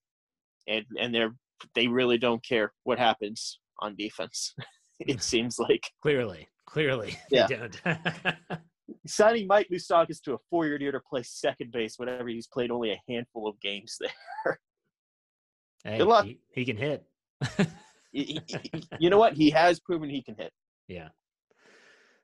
and 0.68 0.84
and 1.00 1.14
they're 1.14 1.34
they 1.74 1.88
really 1.88 2.18
don't 2.18 2.44
care 2.46 2.72
what 2.84 2.98
happens 2.98 3.58
on 3.80 3.96
defense. 3.96 4.54
it 5.00 5.22
seems 5.22 5.58
like 5.58 5.82
clearly, 6.02 6.46
clearly, 6.66 7.16
Yeah. 7.30 7.46
they 7.48 7.56
don't. 7.56 7.80
signing 9.06 9.46
Mike 9.46 9.68
Moustakas 9.72 10.20
to 10.22 10.34
a 10.34 10.38
four-year 10.50 10.78
deal 10.78 10.92
to 10.92 11.00
play 11.08 11.22
second 11.22 11.72
base 11.72 11.94
whatever 11.96 12.28
he's 12.28 12.46
played 12.46 12.70
only 12.70 12.92
a 12.92 13.00
handful 13.08 13.48
of 13.48 13.58
games 13.60 13.96
there. 14.00 14.60
hey, 15.84 15.98
Good 15.98 16.06
luck. 16.06 16.26
He, 16.26 16.38
he 16.52 16.64
can 16.64 16.76
hit. 16.76 17.04
You 18.12 19.08
know 19.08 19.18
what? 19.18 19.34
He 19.34 19.50
has 19.50 19.78
proven 19.78 20.10
he 20.10 20.22
can 20.22 20.34
hit. 20.34 20.52
Yeah. 20.88 21.08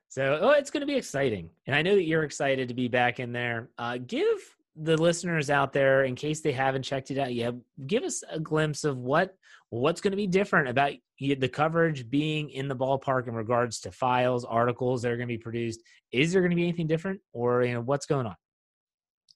So 0.09 0.39
oh, 0.41 0.49
it's 0.51 0.69
going 0.69 0.81
to 0.81 0.87
be 0.87 0.95
exciting, 0.95 1.49
and 1.65 1.75
I 1.75 1.81
know 1.81 1.95
that 1.95 2.03
you're 2.03 2.23
excited 2.23 2.69
to 2.69 2.73
be 2.73 2.87
back 2.87 3.19
in 3.19 3.33
there. 3.33 3.69
Uh, 3.77 3.97
give 3.97 4.37
the 4.75 4.95
listeners 4.95 5.49
out 5.49 5.73
there, 5.73 6.03
in 6.05 6.15
case 6.15 6.41
they 6.41 6.51
haven't 6.51 6.83
checked 6.83 7.11
it 7.11 7.17
out 7.17 7.33
yet, 7.33 7.55
give 7.87 8.03
us 8.03 8.23
a 8.29 8.39
glimpse 8.39 8.83
of 8.83 8.97
what 8.97 9.35
what's 9.69 9.99
going 9.99 10.11
to 10.11 10.17
be 10.17 10.27
different 10.27 10.69
about 10.69 10.93
the 11.19 11.49
coverage 11.49 12.09
being 12.09 12.49
in 12.51 12.69
the 12.69 12.75
ballpark 12.75 13.27
in 13.27 13.33
regards 13.33 13.81
to 13.81 13.91
files, 13.91 14.45
articles 14.45 15.01
that 15.01 15.11
are 15.11 15.17
going 15.17 15.27
to 15.27 15.33
be 15.33 15.37
produced. 15.37 15.81
Is 16.13 16.31
there 16.31 16.41
going 16.41 16.51
to 16.51 16.55
be 16.55 16.63
anything 16.63 16.87
different, 16.87 17.19
or 17.33 17.63
you 17.63 17.73
know 17.73 17.81
what's 17.81 18.05
going 18.05 18.27
on? 18.27 18.35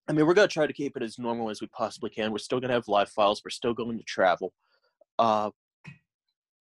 I 0.08 0.14
mean, 0.14 0.26
we're 0.26 0.34
going 0.34 0.48
to 0.48 0.54
try 0.54 0.68
to 0.68 0.74
keep 0.74 0.96
it 0.96 1.04
as 1.04 1.20
normal 1.20 1.50
as 1.50 1.62
we 1.62 1.68
possibly 1.68 2.10
can. 2.10 2.32
We're 2.32 2.38
still 2.38 2.60
going 2.60 2.70
to 2.70 2.76
have 2.76 2.88
live 2.88 3.10
files. 3.10 3.42
We're 3.44 3.52
still 3.52 3.74
going 3.74 3.98
to 3.98 4.04
travel. 4.04 4.54
Uh, 5.20 5.52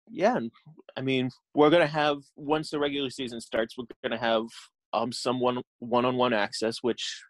yeah, 0.09 0.37
and, 0.37 0.51
I 0.97 1.01
mean, 1.01 1.29
we're 1.53 1.69
going 1.69 1.81
to 1.81 1.87
have 1.87 2.17
once 2.35 2.69
the 2.69 2.79
regular 2.79 3.09
season 3.09 3.41
starts, 3.41 3.77
we're 3.77 3.85
going 4.03 4.11
to 4.11 4.17
have 4.25 4.45
um 4.93 5.11
some 5.11 5.39
one 5.39 5.61
one-on-one 5.79 6.33
access, 6.33 6.77
which 6.81 7.23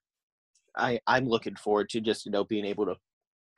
I 0.77 0.99
I'm 1.07 1.25
looking 1.25 1.55
forward 1.55 1.89
to. 1.91 2.01
Just 2.01 2.25
you 2.25 2.31
know, 2.31 2.43
being 2.45 2.65
able 2.65 2.85
to 2.87 2.95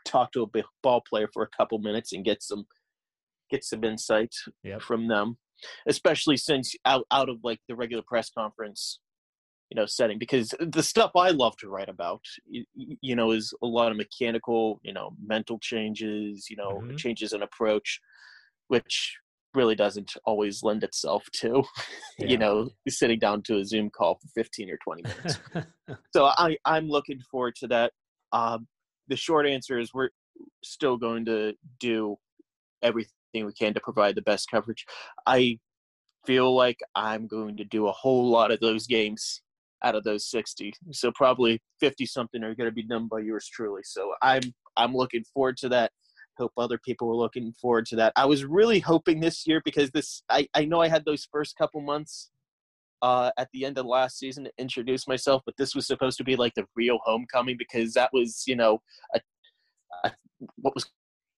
talk 0.05 0.31
to 0.33 0.43
a 0.43 0.63
ball 0.83 1.01
player 1.01 1.29
for 1.33 1.43
a 1.43 1.49
couple 1.49 1.79
minutes 1.79 2.13
and 2.13 2.25
get 2.25 2.43
some 2.43 2.65
get 3.49 3.63
some 3.63 3.83
insight 3.83 4.33
Yep. 4.63 4.85
from 4.87 5.07
them, 5.07 5.37
especially 5.87 6.37
since 6.37 6.75
out 6.85 7.05
out 7.11 7.29
of 7.29 7.39
like 7.43 7.61
the 7.67 7.75
regular 7.75 8.03
press 8.07 8.29
conference 8.31 8.99
you 9.71 9.75
know 9.75 9.85
setting 9.85 10.19
because 10.19 10.53
the 10.59 10.83
stuff 10.83 11.11
i 11.15 11.29
love 11.31 11.57
to 11.57 11.67
write 11.69 11.89
about 11.89 12.21
you, 12.45 12.65
you 12.75 13.15
know 13.15 13.31
is 13.31 13.53
a 13.63 13.67
lot 13.67 13.91
of 13.91 13.97
mechanical 13.97 14.79
you 14.83 14.93
know 14.93 15.15
mental 15.23 15.59
changes 15.59 16.47
you 16.49 16.55
know 16.55 16.83
Mhm. 16.83 16.97
changes 16.97 17.33
in 17.33 17.41
approach 17.41 17.99
which 18.67 19.17
really 19.53 19.75
doesn't 19.75 20.13
always 20.25 20.63
lend 20.63 20.83
itself 20.83 21.23
to 21.33 21.63
Yeah. 22.19 22.27
you 22.27 22.37
know 22.37 22.69
sitting 22.89 23.19
down 23.19 23.41
to 23.43 23.57
a 23.59 23.65
zoom 23.65 23.89
call 23.89 24.15
for 24.15 24.27
15 24.35 24.69
or 24.69 24.77
20 24.83 25.03
minutes. 25.03 25.39
So 26.13 26.25
i 26.25 26.57
i'm 26.65 26.87
looking 26.89 27.19
forward 27.31 27.55
to 27.57 27.67
that. 27.67 27.91
Um 28.31 28.67
the 29.07 29.15
short 29.15 29.45
answer 29.45 29.79
is 29.79 29.93
we're 29.93 30.09
still 30.63 30.97
going 30.97 31.25
to 31.25 31.53
do 31.79 32.17
everything 32.81 33.11
we 33.33 33.53
can 33.53 33.73
to 33.73 33.79
provide 33.79 34.15
the 34.15 34.21
best 34.21 34.49
coverage. 34.49 34.85
I 35.25 35.59
feel 36.25 36.55
like 36.55 36.79
i'm 36.95 37.27
going 37.27 37.55
to 37.55 37.63
do 37.63 37.87
a 37.87 37.91
whole 37.91 38.27
lot 38.29 38.49
of 38.51 38.59
those 38.59 38.87
games 38.87 39.41
out 39.83 39.93
of 39.93 40.03
those 40.03 40.29
60 40.31 40.73
so 40.91 41.11
probably 41.11 41.61
50 41.79 42.05
something 42.07 42.43
are 42.43 42.55
going 42.55 42.69
to 42.69 42.73
be 42.73 42.81
done 42.81 43.07
by 43.07 43.19
yours 43.19 43.47
truly. 43.53 43.81
So 43.83 44.13
i'm 44.23 44.41
i'm 44.75 44.95
looking 44.95 45.23
forward 45.33 45.57
to 45.57 45.69
that 45.69 45.91
hope 46.37 46.51
other 46.57 46.77
people 46.77 47.07
were 47.07 47.15
looking 47.15 47.53
forward 47.53 47.85
to 47.85 47.95
that 47.95 48.13
i 48.15 48.25
was 48.25 48.45
really 48.45 48.79
hoping 48.79 49.19
this 49.19 49.45
year 49.47 49.61
because 49.63 49.89
this 49.91 50.23
i, 50.29 50.47
I 50.53 50.65
know 50.65 50.81
i 50.81 50.87
had 50.87 51.05
those 51.05 51.27
first 51.31 51.57
couple 51.57 51.81
months 51.81 52.29
uh, 53.01 53.31
at 53.37 53.49
the 53.53 53.65
end 53.65 53.77
of 53.77 53.85
last 53.85 54.17
season 54.17 54.45
to 54.45 54.51
introduce 54.57 55.07
myself, 55.07 55.43
but 55.45 55.55
this 55.57 55.75
was 55.75 55.85
supposed 55.85 56.17
to 56.17 56.23
be 56.23 56.35
like 56.35 56.53
the 56.55 56.65
real 56.75 56.97
homecoming 57.03 57.55
because 57.55 57.93
that 57.93 58.09
was, 58.13 58.43
you 58.47 58.55
know, 58.55 58.81
a, 59.13 59.21
a, 60.03 60.11
what 60.55 60.73
was 60.73 60.89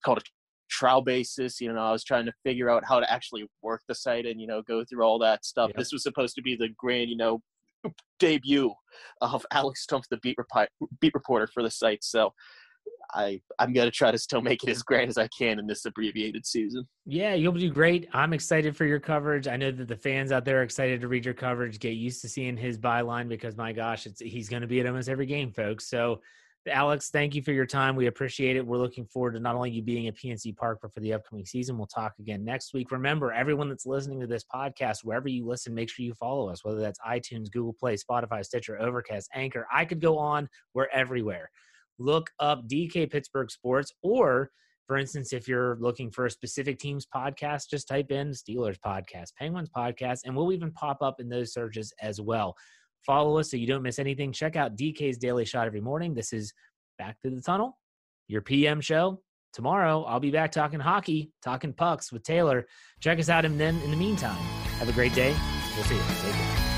called 0.06 0.20
a 0.20 0.22
trial 0.70 1.02
basis. 1.02 1.60
You 1.60 1.74
know, 1.74 1.82
I 1.82 1.92
was 1.92 2.04
trying 2.04 2.26
to 2.26 2.34
figure 2.46 2.70
out 2.70 2.86
how 2.86 3.02
to 3.02 3.12
actually 3.12 3.50
work 3.62 3.82
the 3.88 3.96
site 3.96 4.26
and, 4.26 4.40
you 4.40 4.48
know, 4.48 4.62
go 4.62 4.86
through 4.86 5.04
all 5.04 5.20
that 5.20 5.44
stuff. 5.44 5.70
Yep. 5.70 5.78
This 5.78 5.92
was 5.92 6.04
supposed 6.04 6.36
to 6.36 6.42
be 6.42 6.56
the 6.56 6.70
grand, 6.78 7.10
you 7.10 7.18
know, 7.18 7.42
debut 8.20 8.74
of 9.22 9.46
Alex 9.52 9.86
Stumpf, 9.86 10.04
the 10.10 10.18
beat, 10.18 10.38
repi- 10.38 10.68
beat 11.02 11.14
reporter 11.14 11.48
for 11.48 11.64
the 11.64 11.72
site. 11.72 12.04
So 12.04 12.34
I 13.14 13.42
I'm 13.60 13.74
gonna 13.74 13.92
try 13.92 14.12
to 14.12 14.18
still 14.18 14.42
make 14.42 14.64
it 14.64 14.70
as 14.70 14.84
grand 14.84 15.10
as 15.10 15.18
I 15.18 15.28
can 15.38 15.60
in 15.60 15.68
this 15.68 15.86
abbreviated 15.86 16.46
season. 16.46 16.88
Yeah, 17.06 17.34
you'll 17.34 17.54
do 17.54 17.70
great. 17.70 18.08
I'm 18.14 18.34
excited 18.34 18.76
for 18.76 18.86
your 18.86 19.00
coverage. 19.00 19.48
I 19.48 19.58
know 19.58 19.72
that 19.72 19.88
the 19.88 19.96
fans 19.96 20.32
out 20.32 20.46
there 20.46 20.60
are 20.60 20.64
excited 20.64 21.02
to 21.02 21.08
read 21.08 21.26
your 21.26 21.34
coverage. 21.34 21.80
Get 21.80 21.92
used 21.92 22.22
to 22.22 22.30
seeing 22.30 22.58
his 22.58 22.78
byline 22.78 23.30
because 23.30 23.56
my 23.56 23.72
gosh, 23.72 24.06
it's 24.06 24.20
he's 24.20 24.50
going 24.50 24.62
to 24.62 24.68
be 24.68 24.80
at 24.80 24.88
almost 24.88 25.10
every 25.10 25.26
game, 25.26 25.52
folks. 25.52 25.90
So, 25.90 26.22
Alex, 26.68 27.10
thank 27.10 27.34
you 27.34 27.42
for 27.42 27.54
your 27.54 27.66
time. 27.66 27.96
We 27.96 28.08
appreciate 28.08 28.58
it. 28.58 28.66
We're 28.66 28.78
looking 28.78 29.06
forward 29.06 29.36
to 29.36 29.40
not 29.40 29.56
only 29.56 29.72
you 29.72 29.82
being 29.82 30.08
at 30.08 30.18
PNC 30.18 30.58
Park, 30.58 30.80
but 30.82 30.94
for 30.94 31.00
the 31.00 31.14
upcoming 31.14 31.46
season. 31.46 31.78
We'll 31.78 31.88
talk 31.88 32.14
again 32.20 32.44
next 32.44 32.74
week. 32.74 32.92
Remember, 32.92 33.32
everyone 33.32 33.70
that's 33.70 33.86
listening 33.86 34.20
to 34.20 34.28
this 34.28 34.44
podcast, 34.54 34.98
wherever 35.04 35.30
you 35.30 35.46
listen, 35.46 35.74
make 35.74 35.90
sure 35.90 36.04
you 36.06 36.14
follow 36.14 36.50
us. 36.50 36.66
Whether 36.66 36.82
that's 36.82 37.00
iTunes, 37.08 37.50
Google 37.52 37.74
Play, 37.74 37.96
Spotify, 37.96 38.44
Stitcher, 38.44 38.82
Overcast, 38.82 39.30
Anchor. 39.34 39.66
I 39.74 39.86
could 39.86 40.02
go 40.02 40.18
on. 40.18 40.50
We're 40.74 40.88
everywhere 40.94 41.50
look 42.00 42.30
up 42.40 42.68
DK 42.68 43.10
Pittsburgh 43.12 43.50
Sports. 43.50 43.94
Or, 44.02 44.50
for 44.88 44.98
instance, 44.98 45.34
if 45.34 45.48
you're 45.48 45.78
looking 45.80 46.12
for 46.12 46.26
a 46.26 46.32
specific 46.32 46.80
team's 46.80 47.06
podcast, 47.06 47.70
just 47.70 47.88
type 47.88 48.12
in 48.12 48.32
Steelers 48.32 48.78
podcast, 48.86 49.36
Penguins 49.38 49.70
podcast, 49.76 50.20
and 50.26 50.36
we'll 50.36 50.54
even 50.54 50.72
pop 50.72 51.02
up 51.02 51.20
in 51.20 51.30
those 51.30 51.54
searches 51.54 51.94
as 52.02 52.22
well. 52.22 52.56
Follow 53.06 53.38
us 53.38 53.52
so 53.52 53.58
you 53.58 53.68
don't 53.68 53.84
miss 53.84 54.00
anything. 54.00 54.32
Check 54.32 54.56
out 54.56 54.76
DK's 54.78 55.18
Daily 55.18 55.46
Shot 55.46 55.68
every 55.68 55.82
morning. 55.82 56.14
This 56.14 56.34
is 56.34 56.54
Back 56.98 57.20
to 57.22 57.30
the 57.30 57.42
Tunnel, 57.42 57.78
your 58.28 58.42
PM 58.42 58.82
show. 58.82 59.22
Tomorrow, 59.54 60.04
I'll 60.04 60.20
be 60.20 60.32
back 60.32 60.52
talking 60.52 60.80
hockey, 60.80 61.32
talking 61.42 61.74
pucks 61.74 62.12
with 62.12 62.24
Taylor. 62.24 62.68
Check 63.00 63.20
us 63.20 63.30
out, 63.30 63.46
and 63.46 63.60
then 63.60 63.80
in 63.82 63.92
the 63.92 63.98
meantime, 63.98 64.38
have 64.80 64.90
a 64.90 64.94
great 64.94 65.14
day. 65.14 65.36
We'll 65.76 65.86
see 65.86 65.96
you. 65.96 66.02
Take 66.22 66.34
care. 66.34 66.77